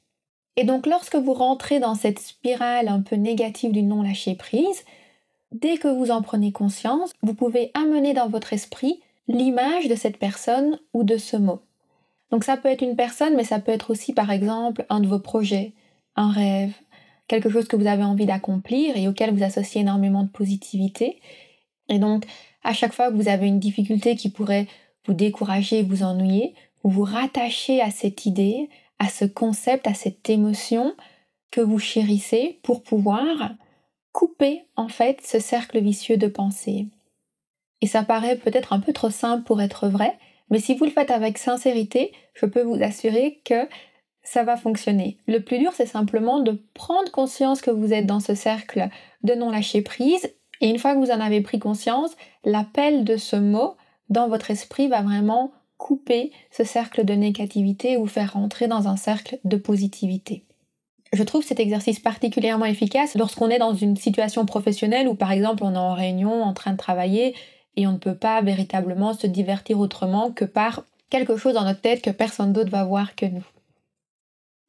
Et 0.55 0.63
donc 0.63 0.85
lorsque 0.85 1.15
vous 1.15 1.33
rentrez 1.33 1.79
dans 1.79 1.95
cette 1.95 2.19
spirale 2.19 2.87
un 2.87 3.01
peu 3.01 3.15
négative 3.15 3.71
du 3.71 3.81
non 3.81 4.03
lâcher 4.03 4.35
prise, 4.35 4.85
dès 5.51 5.77
que 5.77 5.87
vous 5.87 6.11
en 6.11 6.21
prenez 6.21 6.51
conscience, 6.51 7.11
vous 7.21 7.33
pouvez 7.33 7.71
amener 7.73 8.13
dans 8.13 8.29
votre 8.29 8.53
esprit 8.53 9.01
l'image 9.27 9.87
de 9.87 9.95
cette 9.95 10.17
personne 10.17 10.79
ou 10.93 11.03
de 11.03 11.17
ce 11.17 11.37
mot. 11.37 11.61
Donc 12.33 12.45
ça 12.45 12.57
peut 12.57 12.69
être 12.69 12.81
une 12.81 12.95
personne, 12.95 13.35
mais 13.35 13.43
ça 13.43 13.59
peut 13.59 13.71
être 13.71 13.91
aussi 13.91 14.11
par 14.11 14.31
exemple 14.31 14.87
un 14.89 15.01
de 15.01 15.07
vos 15.07 15.19
projets, 15.19 15.73
un 16.15 16.31
rêve, 16.31 16.73
quelque 17.27 17.47
chose 17.47 17.67
que 17.67 17.75
vous 17.75 17.85
avez 17.85 18.03
envie 18.03 18.25
d'accomplir 18.25 18.97
et 18.97 19.07
auquel 19.07 19.31
vous 19.31 19.43
associez 19.43 19.81
énormément 19.81 20.23
de 20.23 20.29
positivité. 20.29 21.21
Et 21.89 21.99
donc 21.99 22.25
à 22.63 22.73
chaque 22.73 22.93
fois 22.93 23.11
que 23.11 23.15
vous 23.15 23.29
avez 23.29 23.45
une 23.45 23.59
difficulté 23.59 24.15
qui 24.15 24.31
pourrait 24.31 24.65
vous 25.05 25.13
décourager, 25.13 25.83
vous 25.83 26.01
ennuyer, 26.01 26.55
vous 26.81 26.89
vous 26.89 27.03
rattachez 27.03 27.81
à 27.81 27.91
cette 27.91 28.25
idée, 28.25 28.67
à 28.97 29.09
ce 29.09 29.25
concept, 29.25 29.85
à 29.85 29.93
cette 29.93 30.27
émotion 30.27 30.95
que 31.51 31.61
vous 31.61 31.77
chérissez 31.77 32.59
pour 32.63 32.81
pouvoir 32.81 33.51
couper 34.11 34.63
en 34.75 34.87
fait 34.87 35.21
ce 35.23 35.37
cercle 35.37 35.79
vicieux 35.79 36.17
de 36.17 36.25
pensée. 36.25 36.87
Et 37.81 37.85
ça 37.85 38.01
paraît 38.01 38.37
peut-être 38.37 38.73
un 38.73 38.79
peu 38.79 38.91
trop 38.91 39.11
simple 39.11 39.43
pour 39.43 39.61
être 39.61 39.87
vrai, 39.87 40.17
mais 40.49 40.59
si 40.59 40.75
vous 40.75 40.85
le 40.85 40.91
faites 40.91 41.11
avec 41.11 41.37
sincérité, 41.37 42.11
je 42.33 42.45
peux 42.45 42.61
vous 42.61 42.81
assurer 42.81 43.41
que 43.45 43.67
ça 44.23 44.43
va 44.43 44.55
fonctionner. 44.55 45.17
Le 45.27 45.39
plus 45.39 45.59
dur, 45.59 45.71
c'est 45.73 45.85
simplement 45.85 46.39
de 46.39 46.63
prendre 46.73 47.11
conscience 47.11 47.61
que 47.61 47.71
vous 47.71 47.93
êtes 47.93 48.05
dans 48.05 48.19
ce 48.19 48.35
cercle 48.35 48.89
de 49.23 49.33
non 49.33 49.49
lâcher 49.49 49.81
prise. 49.81 50.33
Et 50.61 50.69
une 50.69 50.79
fois 50.79 50.93
que 50.93 50.99
vous 50.99 51.11
en 51.11 51.19
avez 51.19 51.41
pris 51.41 51.59
conscience, 51.59 52.11
l'appel 52.45 53.03
de 53.03 53.17
ce 53.17 53.35
mot 53.35 53.75
dans 54.09 54.29
votre 54.29 54.51
esprit 54.51 54.87
va 54.87 55.01
vraiment 55.01 55.51
couper 55.77 56.31
ce 56.51 56.63
cercle 56.63 57.03
de 57.03 57.13
négativité 57.13 57.97
ou 57.97 58.05
faire 58.05 58.33
rentrer 58.33 58.67
dans 58.67 58.87
un 58.87 58.95
cercle 58.95 59.39
de 59.43 59.57
positivité. 59.57 60.45
Je 61.11 61.23
trouve 61.23 61.43
cet 61.43 61.59
exercice 61.59 61.99
particulièrement 61.99 62.65
efficace 62.65 63.15
lorsqu'on 63.15 63.49
est 63.49 63.59
dans 63.59 63.73
une 63.73 63.97
situation 63.97 64.45
professionnelle 64.45 65.07
où 65.07 65.15
par 65.15 65.31
exemple 65.31 65.63
on 65.63 65.73
est 65.73 65.77
en 65.77 65.93
réunion 65.93 66.41
en 66.41 66.53
train 66.53 66.71
de 66.71 66.77
travailler 66.77 67.35
et 67.75 67.87
on 67.87 67.93
ne 67.93 67.97
peut 67.97 68.15
pas 68.15 68.41
véritablement 68.41 69.13
se 69.13 69.27
divertir 69.27 69.79
autrement 69.79 70.31
que 70.31 70.45
par 70.45 70.83
quelque 71.09 71.37
chose 71.37 71.53
dans 71.53 71.63
notre 71.63 71.81
tête 71.81 72.01
que 72.01 72.09
personne 72.09 72.53
d'autre 72.53 72.71
va 72.71 72.83
voir 72.83 73.15
que 73.15 73.25
nous. 73.25 73.45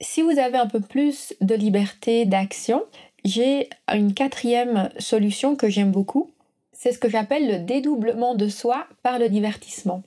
Si 0.00 0.23
vous 0.23 0.38
avez 0.38 0.58
un 0.58 0.66
peu 0.66 0.80
plus 0.80 1.34
de 1.40 1.54
liberté 1.54 2.26
d'action, 2.26 2.84
j'ai 3.25 3.70
une 3.92 4.12
quatrième 4.12 4.90
solution 4.99 5.56
que 5.56 5.68
j'aime 5.68 5.92
beaucoup. 5.92 6.30
C'est 6.73 6.92
ce 6.92 6.99
que 6.99 7.08
j'appelle 7.08 7.46
le 7.46 7.58
dédoublement 7.58 8.34
de 8.34 8.49
soi 8.49 8.87
par 9.02 9.18
le 9.18 9.28
divertissement. 9.28 10.02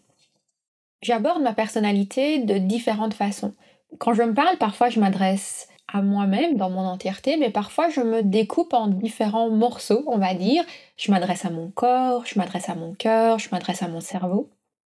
J'aborde 1.01 1.42
ma 1.42 1.54
personnalité 1.54 2.39
de 2.39 2.58
différentes 2.58 3.13
façons. 3.13 3.54
Quand 4.00 4.13
je 4.13 4.24
me 4.24 4.34
parle, 4.34 4.58
parfois 4.58 4.89
je 4.89 5.00
m'adresse 5.00 5.70
à 5.91 6.01
moi-même 6.01 6.58
dans 6.58 6.70
mon 6.70 6.82
entièreté, 6.82 7.38
mais 7.38 7.50
parfois 7.50 7.89
je 7.89 8.01
me 8.01 8.22
découpe 8.22 8.74
en 8.74 8.88
différents 8.88 9.50
morceaux, 9.50 10.03
on 10.08 10.17
va 10.17 10.34
dire. 10.34 10.63
Je 10.98 11.12
m'adresse 11.12 11.46
à 11.46 11.50
mon 11.50 11.70
corps, 11.70 12.25
je 12.25 12.38
m'adresse 12.38 12.70
à 12.70 12.75
mon 12.75 12.94
cœur, 12.94 13.39
je 13.39 13.50
m'adresse 13.51 13.84
à 13.84 13.88
mon 13.88 14.01
cerveau. 14.01 14.50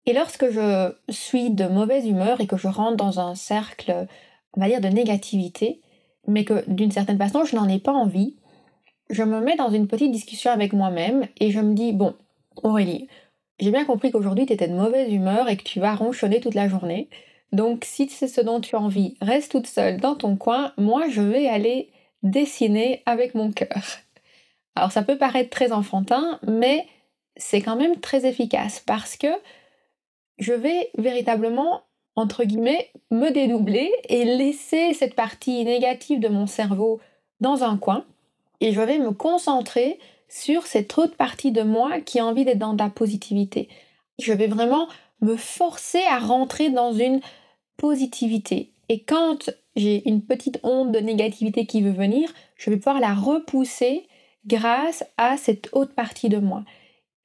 Et 0.05 0.13
lorsque 0.13 0.49
je 0.49 0.93
suis 1.09 1.51
de 1.51 1.65
mauvaise 1.65 2.07
humeur 2.07 2.41
et 2.41 2.47
que 2.47 2.57
je 2.57 2.67
rentre 2.67 2.97
dans 2.97 3.19
un 3.19 3.35
cercle, 3.35 4.07
on 4.53 4.61
va 4.61 4.67
dire, 4.67 4.81
de 4.81 4.87
négativité, 4.87 5.81
mais 6.27 6.43
que 6.43 6.63
d'une 6.67 6.91
certaine 6.91 7.17
façon 7.17 7.45
je 7.45 7.55
n'en 7.55 7.67
ai 7.67 7.79
pas 7.79 7.93
envie, 7.93 8.37
je 9.09 9.23
me 9.23 9.41
mets 9.41 9.55
dans 9.55 9.69
une 9.69 9.87
petite 9.87 10.11
discussion 10.11 10.51
avec 10.51 10.73
moi-même 10.73 11.27
et 11.39 11.51
je 11.51 11.59
me 11.59 11.73
dis, 11.73 11.93
bon, 11.93 12.15
Aurélie, 12.63 13.07
j'ai 13.59 13.71
bien 13.71 13.85
compris 13.85 14.11
qu'aujourd'hui 14.11 14.45
tu 14.45 14.53
étais 14.53 14.67
de 14.67 14.73
mauvaise 14.73 15.11
humeur 15.11 15.49
et 15.49 15.57
que 15.57 15.63
tu 15.63 15.79
vas 15.79 15.95
ronchonner 15.95 16.39
toute 16.39 16.55
la 16.55 16.69
journée. 16.69 17.09
Donc 17.51 17.83
si 17.85 18.07
c'est 18.09 18.27
ce 18.27 18.41
dont 18.41 18.59
tu 18.59 18.75
as 18.75 18.79
envie, 18.79 19.15
reste 19.21 19.51
toute 19.51 19.67
seule 19.67 19.97
dans 19.97 20.15
ton 20.15 20.35
coin, 20.35 20.73
moi 20.77 21.09
je 21.09 21.21
vais 21.21 21.47
aller 21.47 21.89
dessiner 22.23 23.01
avec 23.05 23.35
mon 23.35 23.51
cœur. 23.51 23.83
Alors 24.75 24.91
ça 24.91 25.01
peut 25.01 25.17
paraître 25.17 25.49
très 25.49 25.71
enfantin, 25.71 26.39
mais 26.47 26.85
c'est 27.35 27.61
quand 27.61 27.75
même 27.75 27.99
très 27.99 28.25
efficace 28.25 28.81
parce 28.85 29.17
que 29.17 29.27
je 30.37 30.53
vais 30.53 30.89
véritablement, 30.97 31.83
entre 32.15 32.43
guillemets, 32.43 32.91
me 33.11 33.29
dédoubler 33.29 33.91
et 34.07 34.25
laisser 34.25 34.93
cette 34.93 35.15
partie 35.15 35.65
négative 35.65 36.19
de 36.19 36.29
mon 36.29 36.47
cerveau 36.47 36.99
dans 37.41 37.63
un 37.63 37.77
coin 37.77 38.05
et 38.61 38.73
je 38.73 38.81
vais 38.81 38.99
me 38.99 39.11
concentrer 39.11 39.99
sur 40.27 40.65
cette 40.65 40.97
autre 40.97 41.15
partie 41.15 41.51
de 41.51 41.63
moi 41.63 41.99
qui 42.01 42.19
a 42.19 42.25
envie 42.25 42.45
d'être 42.45 42.59
dans 42.59 42.75
la 42.75 42.89
positivité. 42.89 43.69
Je 44.19 44.33
vais 44.33 44.47
vraiment 44.47 44.87
me 45.21 45.35
forcer 45.35 46.01
à 46.09 46.19
rentrer 46.19 46.69
dans 46.69 46.93
une 46.93 47.21
positivité. 47.77 48.71
Et 48.89 49.03
quand 49.03 49.49
j'ai 49.75 50.07
une 50.09 50.21
petite 50.21 50.59
onde 50.63 50.91
de 50.91 50.99
négativité 50.99 51.65
qui 51.65 51.81
veut 51.81 51.91
venir, 51.91 52.33
je 52.55 52.69
vais 52.69 52.77
pouvoir 52.77 52.99
la 52.99 53.13
repousser 53.13 54.07
grâce 54.45 55.03
à 55.17 55.37
cette 55.37 55.69
autre 55.73 55.93
partie 55.93 56.29
de 56.29 56.37
moi. 56.37 56.63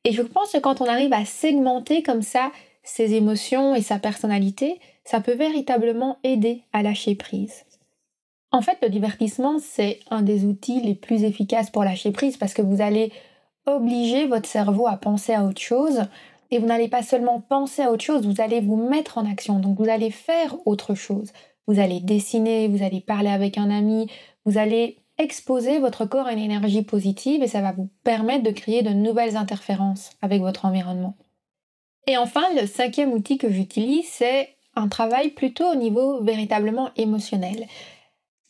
Et 0.04 0.12
je 0.12 0.22
pense 0.22 0.52
que 0.52 0.58
quand 0.58 0.80
on 0.80 0.86
arrive 0.86 1.12
à 1.12 1.24
segmenter 1.24 2.02
comme 2.02 2.22
ça 2.22 2.52
ses 2.82 3.14
émotions 3.14 3.74
et 3.74 3.80
sa 3.80 3.98
personnalité, 3.98 4.78
ça 5.04 5.20
peut 5.20 5.34
véritablement 5.34 6.18
aider 6.22 6.62
à 6.72 6.82
lâcher 6.82 7.14
prise. 7.14 7.64
En 8.52 8.62
fait, 8.62 8.78
le 8.82 8.88
divertissement, 8.88 9.58
c'est 9.58 10.00
un 10.10 10.22
des 10.22 10.44
outils 10.44 10.80
les 10.80 10.94
plus 10.94 11.24
efficaces 11.24 11.70
pour 11.70 11.82
lâcher 11.82 12.12
prise 12.12 12.36
parce 12.36 12.54
que 12.54 12.62
vous 12.62 12.82
allez 12.82 13.10
obliger 13.66 14.26
votre 14.26 14.48
cerveau 14.48 14.86
à 14.86 14.96
penser 14.96 15.32
à 15.32 15.44
autre 15.44 15.60
chose 15.60 16.02
et 16.54 16.58
vous 16.58 16.66
n'allez 16.66 16.86
pas 16.86 17.02
seulement 17.02 17.40
penser 17.40 17.82
à 17.82 17.90
autre 17.90 18.04
chose, 18.04 18.26
vous 18.26 18.40
allez 18.40 18.60
vous 18.60 18.76
mettre 18.76 19.18
en 19.18 19.28
action. 19.28 19.58
Donc 19.58 19.76
vous 19.76 19.88
allez 19.88 20.10
faire 20.10 20.56
autre 20.66 20.94
chose. 20.94 21.32
Vous 21.66 21.80
allez 21.80 21.98
dessiner, 21.98 22.68
vous 22.68 22.84
allez 22.84 23.00
parler 23.00 23.30
avec 23.30 23.58
un 23.58 23.70
ami, 23.70 24.08
vous 24.44 24.56
allez 24.56 24.98
exposer 25.18 25.80
votre 25.80 26.04
corps 26.04 26.26
à 26.26 26.32
une 26.32 26.38
énergie 26.38 26.82
positive 26.82 27.42
et 27.42 27.48
ça 27.48 27.60
va 27.60 27.72
vous 27.72 27.90
permettre 28.04 28.44
de 28.44 28.52
créer 28.52 28.82
de 28.82 28.90
nouvelles 28.90 29.36
interférences 29.36 30.10
avec 30.22 30.42
votre 30.42 30.64
environnement. 30.64 31.16
Et 32.06 32.16
enfin, 32.16 32.44
le 32.54 32.68
cinquième 32.68 33.12
outil 33.12 33.36
que 33.36 33.50
j'utilise, 33.50 34.06
c'est 34.06 34.50
un 34.76 34.86
travail 34.86 35.30
plutôt 35.30 35.66
au 35.66 35.74
niveau 35.74 36.22
véritablement 36.22 36.90
émotionnel. 36.96 37.66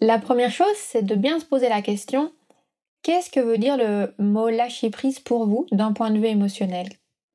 La 0.01 0.19
première 0.19 0.51
chose, 0.51 0.67
c'est 0.77 1.07
de 1.07 1.15
bien 1.15 1.41
se 1.41 1.47
poser 1.47 1.71
la 1.71 1.81
question 1.81 2.33
qu'est-ce 3.03 3.31
que 3.31 3.41
veut 3.41 3.59
dire 3.59 3.77
le 3.77 4.15
mot 4.19 4.49
lâcher 4.49 4.91
prise 4.91 5.21
pour 5.21 5.47
vous 5.47 5.67
d'un 5.71 5.93
point 5.93 6.11
de 6.11 6.19
vue 6.19 6.27
émotionnel? 6.27 6.89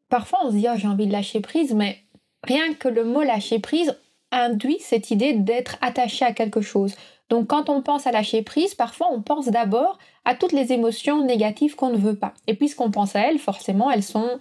Parfois, 0.09 0.39
on 0.43 0.49
se 0.49 0.55
dit 0.55 0.67
oh, 0.69 0.75
j'ai 0.75 0.87
envie 0.87 1.07
de 1.07 1.11
lâcher 1.11 1.39
prise, 1.39 1.73
mais 1.73 1.99
rien 2.43 2.73
que 2.73 2.87
le 2.87 3.03
mot 3.03 3.21
lâcher 3.21 3.59
prise 3.59 3.95
induit 4.31 4.79
cette 4.79 5.11
idée 5.11 5.33
d'être 5.33 5.77
attaché 5.81 6.25
à 6.25 6.33
quelque 6.33 6.61
chose. 6.61 6.95
Donc, 7.29 7.47
quand 7.47 7.69
on 7.69 7.81
pense 7.81 8.07
à 8.07 8.11
lâcher 8.11 8.41
prise, 8.41 8.73
parfois 8.73 9.07
on 9.11 9.21
pense 9.21 9.47
d'abord 9.47 9.99
à 10.25 10.35
toutes 10.35 10.51
les 10.51 10.73
émotions 10.73 11.23
négatives 11.23 11.75
qu'on 11.75 11.91
ne 11.91 11.97
veut 11.97 12.17
pas. 12.17 12.33
Et 12.47 12.55
puisqu'on 12.55 12.91
pense 12.91 13.15
à 13.15 13.21
elles, 13.21 13.39
forcément, 13.39 13.91
elles 13.91 14.03
sont 14.03 14.39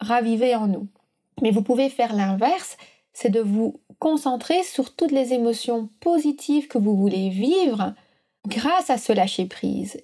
ravivées 0.00 0.54
en 0.54 0.66
nous. 0.66 0.86
Mais 1.42 1.50
vous 1.50 1.62
pouvez 1.62 1.88
faire 1.88 2.14
l'inverse, 2.14 2.76
c'est 3.12 3.30
de 3.30 3.40
vous 3.40 3.80
concentrer 3.98 4.62
sur 4.62 4.94
toutes 4.94 5.12
les 5.12 5.32
émotions 5.32 5.88
positives 6.00 6.68
que 6.68 6.78
vous 6.78 6.96
voulez 6.96 7.30
vivre 7.30 7.94
grâce 8.46 8.90
à 8.90 8.98
ce 8.98 9.12
lâcher 9.12 9.46
prise. 9.46 10.02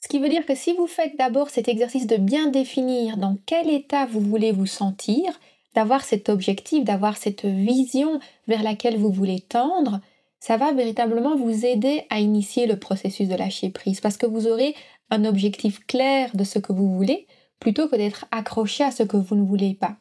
Ce 0.00 0.08
qui 0.08 0.18
veut 0.20 0.28
dire 0.28 0.46
que 0.46 0.54
si 0.54 0.72
vous 0.74 0.86
faites 0.86 1.16
d'abord 1.16 1.50
cet 1.50 1.68
exercice 1.68 2.06
de 2.06 2.16
bien 2.16 2.48
définir 2.48 3.16
dans 3.16 3.36
quel 3.46 3.68
état 3.68 4.06
vous 4.06 4.20
voulez 4.20 4.52
vous 4.52 4.66
sentir, 4.66 5.38
d'avoir 5.74 6.04
cet 6.04 6.28
objectif, 6.28 6.84
d'avoir 6.84 7.16
cette 7.16 7.44
vision 7.44 8.20
vers 8.46 8.62
laquelle 8.62 8.96
vous 8.96 9.12
voulez 9.12 9.40
tendre, 9.40 10.00
ça 10.40 10.56
va 10.56 10.72
véritablement 10.72 11.36
vous 11.36 11.66
aider 11.66 12.04
à 12.10 12.20
initier 12.20 12.66
le 12.66 12.78
processus 12.78 13.28
de 13.28 13.34
lâcher 13.34 13.70
prise 13.70 14.00
parce 14.00 14.16
que 14.16 14.26
vous 14.26 14.46
aurez 14.46 14.74
un 15.10 15.24
objectif 15.24 15.84
clair 15.86 16.30
de 16.34 16.44
ce 16.44 16.58
que 16.58 16.72
vous 16.72 16.94
voulez 16.94 17.26
plutôt 17.60 17.88
que 17.88 17.96
d'être 17.96 18.26
accroché 18.30 18.84
à 18.84 18.90
ce 18.90 19.02
que 19.02 19.16
vous 19.16 19.34
ne 19.34 19.44
voulez 19.44 19.74
pas. 19.74 19.96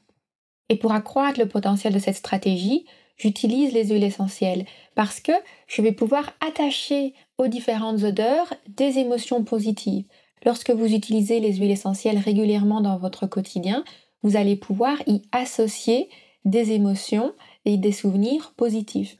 Et 0.69 0.75
pour 0.75 0.91
accroître 0.91 1.39
le 1.39 1.47
potentiel 1.47 1.93
de 1.93 1.99
cette 1.99 2.15
stratégie, 2.15 2.85
j'utilise 3.15 3.73
les 3.73 3.87
huiles 3.87 4.03
essentielles 4.03 4.65
parce 4.95 5.19
que 5.19 5.31
je 5.67 5.81
vais 5.81 5.91
pouvoir 5.91 6.33
attacher 6.45 7.13
aux 7.37 7.47
différentes 7.47 8.03
odeurs 8.03 8.53
des 8.67 8.99
émotions 8.99 9.43
positives. 9.43 10.05
Lorsque 10.45 10.71
vous 10.71 10.93
utilisez 10.93 11.39
les 11.39 11.53
huiles 11.55 11.71
essentielles 11.71 12.17
régulièrement 12.17 12.81
dans 12.81 12.97
votre 12.97 13.27
quotidien, 13.27 13.83
vous 14.23 14.35
allez 14.35 14.55
pouvoir 14.55 14.97
y 15.07 15.21
associer 15.31 16.09
des 16.45 16.71
émotions 16.71 17.33
et 17.65 17.77
des 17.77 17.91
souvenirs 17.91 18.53
positifs. 18.55 19.17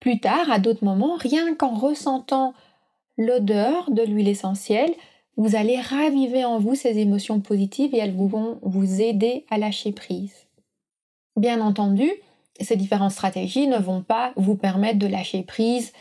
Plus 0.00 0.20
tard, 0.20 0.50
à 0.50 0.58
d'autres 0.58 0.84
moments, 0.84 1.16
rien 1.16 1.54
qu'en 1.54 1.74
ressentant 1.74 2.54
l'odeur 3.16 3.90
de 3.90 4.02
l'huile 4.02 4.28
essentielle, 4.28 4.92
vous 5.36 5.56
allez 5.56 5.80
raviver 5.80 6.44
en 6.44 6.58
vous 6.58 6.74
ces 6.74 6.98
émotions 6.98 7.40
positives 7.40 7.94
et 7.94 7.98
elles 7.98 8.14
vont 8.14 8.58
vous 8.62 9.00
aider 9.00 9.46
à 9.50 9.58
lâcher 9.58 9.92
prise. 9.92 10.46
Bien 11.36 11.60
entendu, 11.60 12.10
ces 12.60 12.76
différentes 12.76 13.10
stratégies 13.10 13.66
ne 13.66 13.78
vont 13.78 14.02
pas 14.02 14.32
vous 14.36 14.54
permettre 14.54 14.98
de 14.98 15.06
lâcher 15.06 15.42
prise 15.42 15.92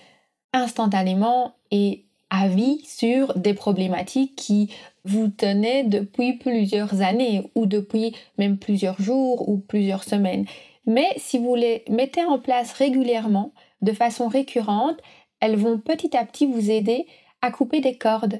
instantanément 0.53 1.55
et 1.71 2.05
à 2.29 2.47
vie 2.47 2.81
sur 2.85 3.37
des 3.37 3.53
problématiques 3.53 4.35
qui 4.35 4.69
vous 5.05 5.27
tenez 5.27 5.83
depuis 5.83 6.33
plusieurs 6.33 7.01
années 7.01 7.43
ou 7.55 7.65
depuis 7.65 8.15
même 8.37 8.57
plusieurs 8.57 8.99
jours 9.01 9.49
ou 9.49 9.57
plusieurs 9.57 10.03
semaines. 10.03 10.45
Mais 10.85 11.07
si 11.17 11.37
vous 11.37 11.55
les 11.55 11.83
mettez 11.89 12.23
en 12.23 12.39
place 12.39 12.73
régulièrement, 12.73 13.51
de 13.81 13.91
façon 13.91 14.27
récurrente, 14.27 14.99
elles 15.39 15.57
vont 15.57 15.77
petit 15.77 16.15
à 16.15 16.25
petit 16.25 16.45
vous 16.45 16.71
aider 16.71 17.05
à 17.41 17.51
couper 17.51 17.81
des 17.81 17.97
cordes. 17.97 18.39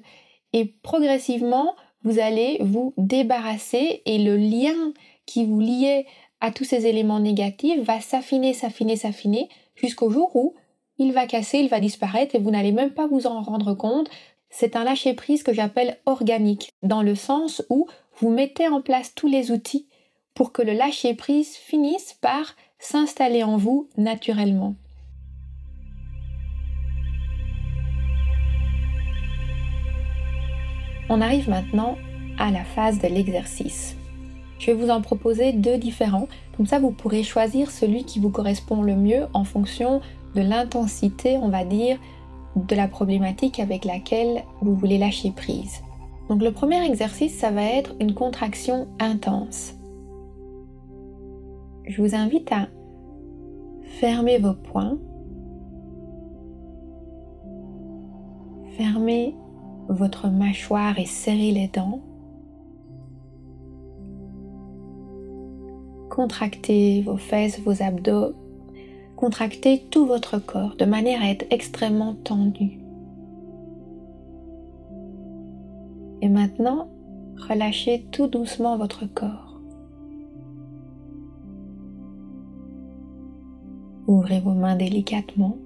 Et 0.53 0.65
progressivement, 0.65 1.75
vous 2.03 2.19
allez 2.19 2.57
vous 2.61 2.93
débarrasser 2.97 4.01
et 4.05 4.17
le 4.19 4.37
lien 4.37 4.93
qui 5.25 5.45
vous 5.45 5.59
liait 5.59 6.05
à 6.41 6.51
tous 6.51 6.63
ces 6.63 6.85
éléments 6.85 7.19
négatifs 7.19 7.81
va 7.81 8.01
s'affiner, 8.01 8.53
s'affiner, 8.53 8.95
s'affiner 8.95 9.49
jusqu'au 9.75 10.09
jour 10.09 10.35
où 10.35 10.55
il 11.03 11.13
va 11.13 11.27
casser, 11.27 11.59
il 11.59 11.69
va 11.69 11.79
disparaître 11.79 12.35
et 12.35 12.39
vous 12.39 12.51
n'allez 12.51 12.71
même 12.71 12.91
pas 12.91 13.07
vous 13.07 13.27
en 13.27 13.41
rendre 13.41 13.73
compte. 13.73 14.09
C'est 14.49 14.75
un 14.75 14.83
lâcher-prise 14.83 15.43
que 15.43 15.53
j'appelle 15.53 15.97
organique, 16.05 16.71
dans 16.81 17.01
le 17.01 17.15
sens 17.15 17.63
où 17.69 17.87
vous 18.19 18.29
mettez 18.29 18.67
en 18.67 18.81
place 18.81 19.13
tous 19.15 19.27
les 19.27 19.51
outils 19.51 19.87
pour 20.33 20.51
que 20.51 20.61
le 20.61 20.73
lâcher-prise 20.73 21.55
finisse 21.55 22.13
par 22.21 22.55
s'installer 22.79 23.43
en 23.43 23.57
vous 23.57 23.87
naturellement. 23.97 24.75
On 31.09 31.21
arrive 31.21 31.49
maintenant 31.49 31.97
à 32.39 32.49
la 32.49 32.63
phase 32.63 32.99
de 32.99 33.07
l'exercice. 33.07 33.95
Je 34.59 34.67
vais 34.67 34.73
vous 34.73 34.89
en 34.89 35.01
proposer 35.01 35.51
deux 35.51 35.77
différents, 35.77 36.27
comme 36.55 36.65
ça 36.65 36.79
vous 36.79 36.91
pourrez 36.91 37.23
choisir 37.23 37.69
celui 37.69 38.05
qui 38.05 38.19
vous 38.19 38.29
correspond 38.29 38.81
le 38.81 38.95
mieux 38.95 39.27
en 39.33 39.43
fonction 39.43 40.01
de 40.35 40.41
l'intensité, 40.41 41.37
on 41.37 41.49
va 41.49 41.63
dire, 41.65 41.97
de 42.55 42.75
la 42.75 42.87
problématique 42.87 43.59
avec 43.59 43.85
laquelle 43.85 44.43
vous 44.61 44.75
voulez 44.75 44.97
lâcher 44.97 45.31
prise. 45.31 45.81
Donc 46.29 46.41
le 46.41 46.51
premier 46.51 46.83
exercice, 46.85 47.37
ça 47.37 47.51
va 47.51 47.63
être 47.63 47.95
une 47.99 48.13
contraction 48.13 48.87
intense. 48.99 49.75
Je 51.85 52.01
vous 52.01 52.15
invite 52.15 52.51
à 52.51 52.67
fermer 53.99 54.37
vos 54.37 54.53
poings, 54.53 54.97
fermer 58.77 59.35
votre 59.89 60.29
mâchoire 60.29 60.97
et 60.97 61.05
serrer 61.05 61.51
les 61.51 61.67
dents. 61.67 61.99
Contractez 66.09 67.01
vos 67.01 67.17
fesses, 67.17 67.59
vos 67.59 67.81
abdos, 67.81 68.33
contractez 69.23 69.85
tout 69.89 70.05
votre 70.05 70.37
corps 70.37 70.75
de 70.75 70.83
manière 70.83 71.21
à 71.21 71.29
être 71.29 71.45
extrêmement 71.49 72.13
tendu. 72.13 72.77
Et 76.21 76.27
maintenant, 76.27 76.89
relâchez 77.37 78.05
tout 78.11 78.27
doucement 78.27 78.77
votre 78.77 79.05
corps. 79.05 79.61
Ouvrez 84.07 84.41
vos 84.41 84.51
mains 84.51 84.75
délicatement. 84.75 85.57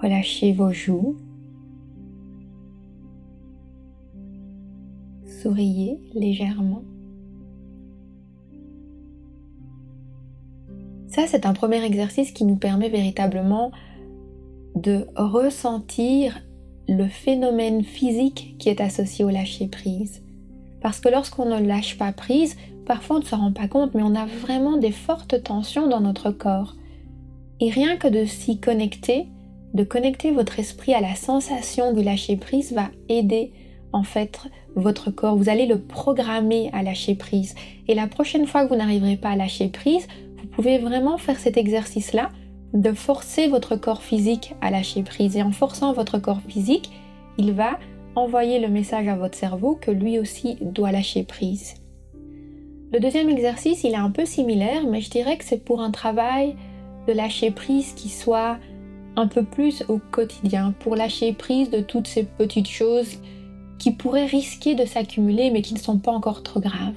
Relâchez 0.00 0.52
vos 0.52 0.72
joues. 0.72 1.16
Souriez 5.26 5.98
légèrement. 6.14 6.84
Ça, 11.12 11.26
c'est 11.26 11.44
un 11.44 11.52
premier 11.52 11.84
exercice 11.84 12.32
qui 12.32 12.46
nous 12.46 12.56
permet 12.56 12.88
véritablement 12.88 13.70
de 14.74 15.06
ressentir 15.14 16.40
le 16.88 17.06
phénomène 17.06 17.84
physique 17.84 18.56
qui 18.58 18.70
est 18.70 18.80
associé 18.80 19.22
au 19.22 19.28
lâcher 19.28 19.68
prise. 19.68 20.22
Parce 20.80 21.00
que 21.00 21.10
lorsqu'on 21.10 21.44
ne 21.44 21.60
lâche 21.60 21.98
pas 21.98 22.12
prise, 22.12 22.56
parfois 22.86 23.16
on 23.16 23.18
ne 23.18 23.26
se 23.26 23.34
rend 23.34 23.52
pas 23.52 23.68
compte, 23.68 23.92
mais 23.92 24.02
on 24.02 24.14
a 24.14 24.24
vraiment 24.24 24.78
des 24.78 24.90
fortes 24.90 25.42
tensions 25.42 25.86
dans 25.86 26.00
notre 26.00 26.30
corps. 26.30 26.76
Et 27.60 27.68
rien 27.68 27.98
que 27.98 28.08
de 28.08 28.24
s'y 28.24 28.58
connecter, 28.58 29.26
de 29.74 29.84
connecter 29.84 30.30
votre 30.30 30.58
esprit 30.58 30.94
à 30.94 31.02
la 31.02 31.14
sensation 31.14 31.92
du 31.92 32.02
lâcher 32.02 32.38
prise 32.38 32.72
va 32.72 32.88
aider 33.10 33.52
en 33.92 34.02
fait 34.02 34.38
votre 34.76 35.10
corps. 35.10 35.36
Vous 35.36 35.50
allez 35.50 35.66
le 35.66 35.78
programmer 35.78 36.70
à 36.72 36.82
lâcher 36.82 37.16
prise. 37.16 37.54
Et 37.86 37.94
la 37.94 38.06
prochaine 38.06 38.46
fois 38.46 38.64
que 38.64 38.70
vous 38.70 38.76
n'arriverez 38.76 39.18
pas 39.18 39.32
à 39.32 39.36
lâcher 39.36 39.68
prise, 39.68 40.08
vous 40.42 40.48
pouvez 40.48 40.78
vraiment 40.78 41.18
faire 41.18 41.38
cet 41.38 41.56
exercice-là 41.56 42.30
de 42.74 42.92
forcer 42.92 43.48
votre 43.48 43.76
corps 43.76 44.02
physique 44.02 44.54
à 44.60 44.70
lâcher 44.70 45.02
prise. 45.02 45.36
Et 45.36 45.42
en 45.42 45.52
forçant 45.52 45.92
votre 45.92 46.18
corps 46.18 46.40
physique, 46.46 46.90
il 47.38 47.52
va 47.52 47.78
envoyer 48.14 48.58
le 48.58 48.68
message 48.68 49.08
à 49.08 49.16
votre 49.16 49.38
cerveau 49.38 49.78
que 49.80 49.90
lui 49.90 50.18
aussi 50.18 50.56
doit 50.60 50.92
lâcher 50.92 51.22
prise. 51.22 51.74
Le 52.92 53.00
deuxième 53.00 53.30
exercice, 53.30 53.84
il 53.84 53.92
est 53.92 53.96
un 53.96 54.10
peu 54.10 54.26
similaire, 54.26 54.86
mais 54.86 55.00
je 55.00 55.10
dirais 55.10 55.38
que 55.38 55.44
c'est 55.44 55.64
pour 55.64 55.80
un 55.80 55.90
travail 55.90 56.56
de 57.06 57.12
lâcher 57.12 57.50
prise 57.50 57.94
qui 57.94 58.08
soit 58.08 58.58
un 59.16 59.26
peu 59.26 59.42
plus 59.44 59.84
au 59.88 59.98
quotidien, 59.98 60.74
pour 60.80 60.96
lâcher 60.96 61.32
prise 61.32 61.70
de 61.70 61.80
toutes 61.80 62.06
ces 62.06 62.24
petites 62.24 62.68
choses 62.68 63.18
qui 63.78 63.92
pourraient 63.92 64.26
risquer 64.26 64.74
de 64.74 64.84
s'accumuler 64.84 65.50
mais 65.50 65.62
qui 65.62 65.74
ne 65.74 65.78
sont 65.78 65.98
pas 65.98 66.12
encore 66.12 66.42
trop 66.42 66.60
graves. 66.60 66.94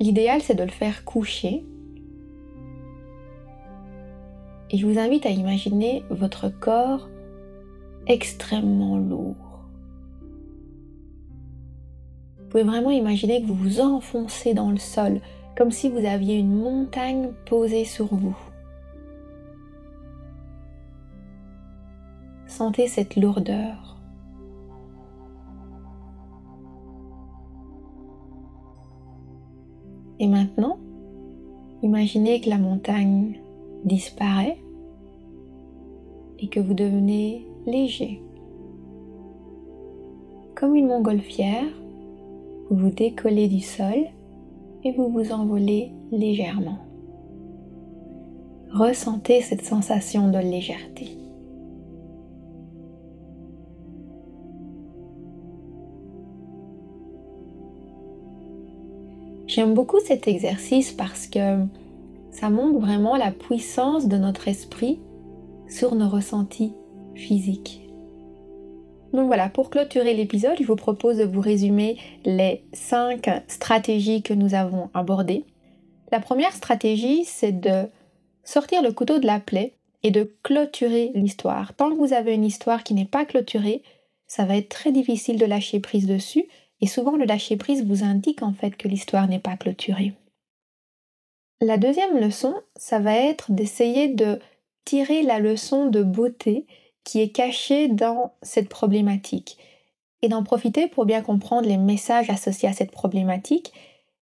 L'idéal, 0.00 0.40
c'est 0.42 0.54
de 0.54 0.64
le 0.64 0.70
faire 0.70 1.04
coucher. 1.04 1.62
Et 4.70 4.76
je 4.76 4.86
vous 4.86 4.98
invite 4.98 5.26
à 5.26 5.30
imaginer 5.30 6.04
votre 6.10 6.48
corps 6.48 7.08
extrêmement 8.06 8.96
lourd. 8.98 9.34
Vous 12.38 12.46
pouvez 12.48 12.62
vraiment 12.62 12.90
imaginer 12.90 13.42
que 13.42 13.46
vous 13.46 13.54
vous 13.54 13.80
enfoncez 13.80 14.54
dans 14.54 14.70
le 14.70 14.78
sol, 14.78 15.20
comme 15.56 15.72
si 15.72 15.88
vous 15.88 16.04
aviez 16.04 16.36
une 16.36 16.56
montagne 16.56 17.30
posée 17.46 17.84
sur 17.84 18.06
vous. 18.06 18.36
Sentez 22.46 22.86
cette 22.86 23.16
lourdeur. 23.16 23.96
Et 30.20 30.28
maintenant, 30.28 30.78
imaginez 31.82 32.40
que 32.40 32.50
la 32.50 32.58
montagne 32.58 33.40
disparaît 33.84 34.58
et 36.38 36.48
que 36.48 36.60
vous 36.60 36.74
devenez 36.74 37.46
léger. 37.66 38.22
Comme 40.54 40.74
une 40.74 40.88
montgolfière, 40.88 41.64
vous 42.68 42.76
vous 42.76 42.90
décollez 42.90 43.48
du 43.48 43.60
sol 43.60 44.06
et 44.84 44.92
vous 44.92 45.08
vous 45.08 45.32
envolez 45.32 45.90
légèrement. 46.12 46.78
Ressentez 48.72 49.40
cette 49.42 49.64
sensation 49.64 50.30
de 50.30 50.38
légèreté. 50.38 51.08
J'aime 59.46 59.74
beaucoup 59.74 59.98
cet 59.98 60.28
exercice 60.28 60.92
parce 60.92 61.26
que 61.26 61.64
ça 62.40 62.48
montre 62.48 62.78
vraiment 62.78 63.16
la 63.16 63.32
puissance 63.32 64.08
de 64.08 64.16
notre 64.16 64.48
esprit 64.48 64.98
sur 65.68 65.94
nos 65.94 66.08
ressentis 66.08 66.72
physiques. 67.14 67.82
Donc 69.12 69.26
voilà, 69.26 69.50
pour 69.50 69.68
clôturer 69.68 70.14
l'épisode, 70.14 70.56
je 70.58 70.66
vous 70.66 70.76
propose 70.76 71.18
de 71.18 71.24
vous 71.24 71.42
résumer 71.42 71.98
les 72.24 72.64
cinq 72.72 73.28
stratégies 73.46 74.22
que 74.22 74.32
nous 74.32 74.54
avons 74.54 74.88
abordées. 74.94 75.44
La 76.12 76.20
première 76.20 76.54
stratégie, 76.54 77.24
c'est 77.26 77.60
de 77.60 77.88
sortir 78.42 78.82
le 78.82 78.92
couteau 78.92 79.18
de 79.18 79.26
la 79.26 79.38
plaie 79.38 79.74
et 80.02 80.10
de 80.10 80.34
clôturer 80.42 81.10
l'histoire. 81.14 81.74
Tant 81.74 81.90
que 81.90 81.96
vous 81.96 82.14
avez 82.14 82.32
une 82.32 82.46
histoire 82.46 82.84
qui 82.84 82.94
n'est 82.94 83.04
pas 83.04 83.26
clôturée, 83.26 83.82
ça 84.26 84.46
va 84.46 84.56
être 84.56 84.70
très 84.70 84.92
difficile 84.92 85.38
de 85.38 85.44
lâcher 85.44 85.80
prise 85.80 86.06
dessus 86.06 86.46
et 86.80 86.86
souvent, 86.86 87.16
le 87.16 87.26
lâcher-prise 87.26 87.84
vous 87.84 88.02
indique 88.02 88.42
en 88.42 88.54
fait 88.54 88.76
que 88.76 88.88
l'histoire 88.88 89.28
n'est 89.28 89.38
pas 89.38 89.58
clôturée. 89.58 90.14
La 91.62 91.76
deuxième 91.76 92.18
leçon, 92.18 92.54
ça 92.76 93.00
va 93.00 93.14
être 93.14 93.52
d'essayer 93.52 94.08
de 94.08 94.38
tirer 94.86 95.22
la 95.22 95.38
leçon 95.38 95.86
de 95.86 96.02
beauté 96.02 96.66
qui 97.04 97.20
est 97.20 97.30
cachée 97.30 97.88
dans 97.88 98.32
cette 98.40 98.70
problématique 98.70 99.58
et 100.22 100.28
d'en 100.28 100.42
profiter 100.42 100.88
pour 100.88 101.04
bien 101.04 101.20
comprendre 101.20 101.68
les 101.68 101.76
messages 101.76 102.30
associés 102.30 102.68
à 102.68 102.72
cette 102.72 102.90
problématique 102.90 103.74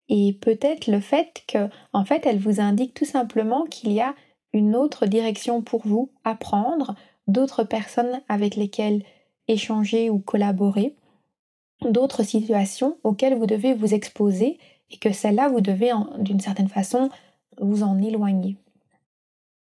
et 0.07 0.37
peut-être 0.39 0.87
le 0.87 1.01
fait 1.01 1.43
que 1.47 1.69
en 1.91 2.05
fait 2.05 2.25
elle 2.25 2.39
vous 2.39 2.61
indique 2.61 2.93
tout 2.93 3.05
simplement 3.05 3.65
qu'il 3.65 3.91
y 3.91 3.99
a 3.99 4.15
une 4.53 4.75
autre 4.75 5.05
direction 5.05 5.61
pour 5.61 5.85
vous 5.85 6.11
à 6.23 6.33
prendre, 6.33 6.95
d'autres 7.27 7.65
personnes 7.65 8.21
avec 8.29 8.55
lesquelles 8.55 9.03
échanger 9.49 10.09
ou 10.09 10.19
collaborer 10.19 10.95
d'autres 11.81 12.23
situations 12.23 12.97
auxquelles 13.03 13.37
vous 13.37 13.45
devez 13.45 13.73
vous 13.73 13.93
exposer 13.93 14.57
et 14.91 14.97
que 14.97 15.11
celles-là, 15.11 15.49
vous 15.49 15.61
devez 15.61 15.91
d'une 16.19 16.39
certaine 16.39 16.69
façon 16.69 17.09
vous 17.59 17.83
en 17.83 18.01
éloigner. 18.01 18.57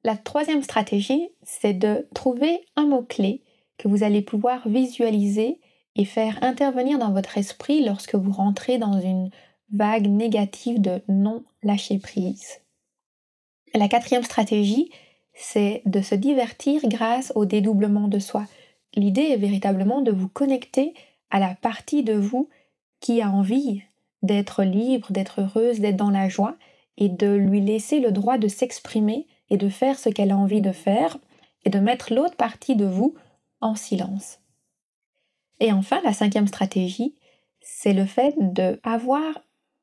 La 0.04 0.16
troisième 0.16 0.64
stratégie, 0.64 1.30
c'est 1.44 1.74
de 1.74 2.08
trouver 2.14 2.62
un 2.76 2.86
mot-clé 2.86 3.44
que 3.78 3.88
vous 3.88 4.04
allez 4.04 4.22
pouvoir 4.22 4.68
visualiser 4.68 5.60
et 5.96 6.06
faire 6.06 6.38
intervenir 6.44 7.00
dans 7.00 7.12
votre 7.12 7.38
esprit 7.38 7.84
lorsque 7.84 8.16
vous 8.16 8.32
rentrez 8.32 8.78
dans 8.78 9.00
une 9.00 9.30
vague 9.74 10.08
négative 10.08 10.80
de 10.80 11.02
non 11.08 11.44
lâcher 11.64 12.00
prise. 12.00 12.62
La 13.74 13.88
quatrième 13.88 14.24
stratégie, 14.24 14.92
c'est 15.34 15.82
de 15.86 16.02
se 16.02 16.16
divertir 16.16 16.82
grâce 16.86 17.32
au 17.36 17.46
dédoublement 17.46 18.08
de 18.08 18.20
soi. 18.20 18.46
L'idée 18.96 19.24
est 19.24 19.38
véritablement 19.38 20.02
de 20.02 20.12
vous 20.12 20.30
connecter 20.30 20.94
à 21.30 21.40
la 21.40 21.54
partie 21.56 22.04
de 22.04 22.14
vous 22.14 22.50
qui 23.00 23.22
a 23.22 23.30
envie 23.30 23.84
d'être 24.28 24.64
libre, 24.64 25.12
d'être 25.12 25.42
heureuse, 25.42 25.80
d'être 25.80 25.98
dans 25.98 26.12
la 26.12 26.30
joie, 26.30 26.56
et 26.98 27.10
de 27.10 27.34
lui 27.34 27.62
laisser 27.62 28.00
le 28.00 28.12
droit 28.12 28.38
de 28.38 28.48
s'exprimer 28.48 29.28
et 29.50 29.58
de 29.58 29.70
faire 29.70 29.98
ce 29.98 30.10
qu'elle 30.10 30.32
a 30.32 30.38
envie 30.38 30.62
de 30.62 30.72
faire, 30.72 31.18
et 31.66 31.70
de 31.70 31.80
mettre 31.80 32.14
l'autre 32.14 32.36
partie 32.36 32.76
de 32.76 32.86
vous 32.86 33.16
en 33.62 33.76
silence. 33.76 34.40
Et 35.60 35.72
enfin, 35.72 36.00
la 36.04 36.14
cinquième 36.14 36.48
stratégie, 36.48 37.16
c'est 37.62 37.94
le 37.94 38.06
fait 38.06 38.36
d'avoir 38.38 39.22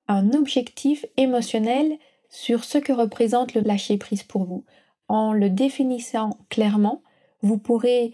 un 0.08 0.32
objectif 0.32 1.04
émotionnel 1.16 1.98
sur 2.28 2.64
ce 2.64 2.78
que 2.78 2.92
représente 2.92 3.54
le 3.54 3.62
lâcher-prise 3.62 4.22
pour 4.22 4.44
vous. 4.44 4.64
En 5.08 5.32
le 5.32 5.50
définissant 5.50 6.30
clairement, 6.48 7.02
vous 7.42 7.58
pourrez 7.58 8.12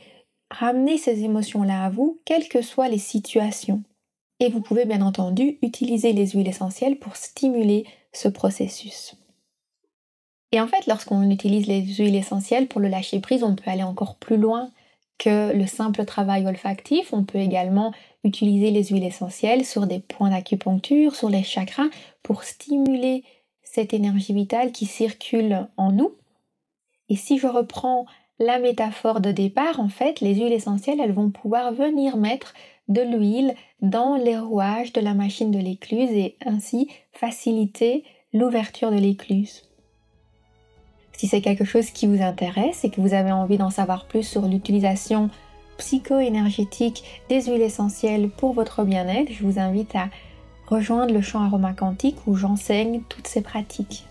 ramener 0.51 0.99
ces 0.99 1.23
émotions-là 1.25 1.85
à 1.85 1.91
vous, 1.91 2.21
quelles 2.25 2.49
que 2.49 2.63
soient 2.63 2.89
les 2.89 2.99
situations. 2.99 3.83
Et 4.41 4.49
vous 4.49 4.61
pouvez 4.61 4.87
bien 4.87 5.03
entendu 5.03 5.59
utiliser 5.63 6.13
les 6.13 6.29
huiles 6.29 6.49
essentielles 6.49 6.99
pour 6.99 7.17
stimuler 7.17 7.87
ce 8.13 8.29
processus. 8.29 9.15
Et 10.53 10.61
en 10.61 10.67
fait, 10.67 10.87
lorsqu'on 10.87 11.31
utilise 11.31 11.67
les 11.67 11.83
huiles 11.83 12.17
essentielles 12.17 12.67
pour 12.67 12.81
le 12.81 12.89
lâcher 12.89 13.21
prise, 13.21 13.45
on 13.45 13.55
peut 13.55 13.71
aller 13.71 13.83
encore 13.83 14.17
plus 14.17 14.37
loin 14.37 14.71
que 15.19 15.53
le 15.53 15.67
simple 15.67 16.05
travail 16.07 16.47
olfactif. 16.47 17.13
On 17.13 17.25
peut 17.25 17.39
également 17.39 17.93
utiliser 18.25 18.71
les 18.71 18.85
huiles 18.85 19.05
essentielles 19.05 19.65
sur 19.65 19.87
des 19.87 20.01
points 20.01 20.31
d'acupuncture, 20.31 21.15
sur 21.15 21.29
les 21.29 21.45
chakras, 21.45 21.91
pour 22.23 22.43
stimuler 22.43 23.23
cette 23.63 23.95
énergie 23.95 24.33
vitale 24.33 24.73
qui 24.73 24.87
circule 24.87 25.69
en 25.77 25.93
nous. 25.93 26.15
Et 27.09 27.17
si 27.17 27.39
je 27.39 27.47
reprends 27.47 28.07
la 28.39 28.59
métaphore 28.59 29.21
de 29.21 29.31
départ, 29.31 29.79
en 29.79 29.89
fait, 29.89 30.21
les 30.21 30.35
huiles 30.35 30.53
essentielles, 30.53 30.99
elles 30.99 31.13
vont 31.13 31.31
pouvoir 31.31 31.73
venir 31.73 32.17
mettre 32.17 32.55
de 32.91 33.01
l'huile 33.01 33.55
dans 33.81 34.17
les 34.17 34.39
rouages 34.39 34.93
de 34.93 35.01
la 35.01 35.15
machine 35.15 35.51
de 35.51 35.59
l'écluse 35.59 36.11
et 36.11 36.37
ainsi 36.45 36.89
faciliter 37.13 38.05
l'ouverture 38.35 38.91
de 38.91 38.99
l'écluse. 38.99 39.63
Si 41.17 41.27
c'est 41.27 41.41
quelque 41.41 41.65
chose 41.65 41.91
qui 41.91 42.07
vous 42.07 42.23
intéresse 42.23 42.85
et 42.85 42.91
que 42.91 43.01
vous 43.01 43.15
avez 43.15 43.33
envie 43.33 43.59
d'en 43.59 43.71
savoir 43.71 44.07
plus 44.07 44.25
sur 44.25 44.47
l'utilisation 44.47 45.31
psycho-énergétique 45.79 47.05
des 47.29 47.43
huiles 47.43 47.63
essentielles 47.63 48.29
pour 48.29 48.53
votre 48.53 48.85
bien-être, 48.85 49.33
je 49.33 49.45
vous 49.45 49.59
invite 49.59 49.95
à 49.95 50.09
rejoindre 50.67 51.13
le 51.13 51.23
champ 51.23 51.43
aroma 51.43 51.73
quantique 51.73 52.17
où 52.27 52.37
j'enseigne 52.37 53.03
toutes 53.09 53.27
ces 53.27 53.41
pratiques. 53.41 54.05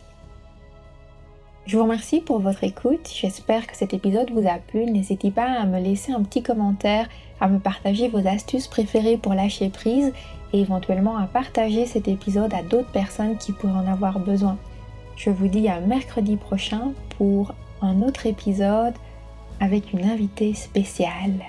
Je 1.66 1.78
vous 1.78 1.84
remercie 1.84 2.20
pour 2.20 2.40
votre 2.40 2.64
écoute. 2.64 3.08
J'espère 3.14 3.68
que 3.68 3.78
cet 3.78 3.94
épisode 3.94 4.32
vous 4.32 4.48
a 4.48 4.58
plu. 4.58 4.86
N'hésitez 4.86 5.30
pas 5.30 5.52
à 5.52 5.66
me 5.66 5.80
laisser 5.80 6.12
un 6.12 6.24
petit 6.24 6.42
commentaire, 6.42 7.08
à 7.40 7.48
me 7.48 7.60
partager 7.60 8.10
vos 8.10 8.28
astuces 8.28 8.68
préférées 8.68 9.18
pour 9.18 9.34
lâcher 9.34 9.70
prise 9.70 10.14
et 10.54 10.62
éventuellement 10.62 11.18
à 11.18 11.26
partager 11.26 11.86
cet 11.86 12.08
épisode 12.08 12.54
à 12.54 12.64
d'autres 12.64 12.92
personnes 12.92 13.38
qui 13.38 13.52
pourraient 13.52 13.74
en 13.74 13.92
avoir 13.92 14.20
besoin. 14.20 14.58
Je 15.16 15.30
vous 15.30 15.48
dis 15.48 15.68
à 15.68 15.80
mercredi 15.80 16.38
prochain 16.38 16.94
pour 17.18 17.54
un 17.82 18.02
autre 18.02 18.26
épisode 18.26 18.94
avec 19.60 19.94
une 19.94 20.06
invitée 20.06 20.54
spéciale. 20.54 21.46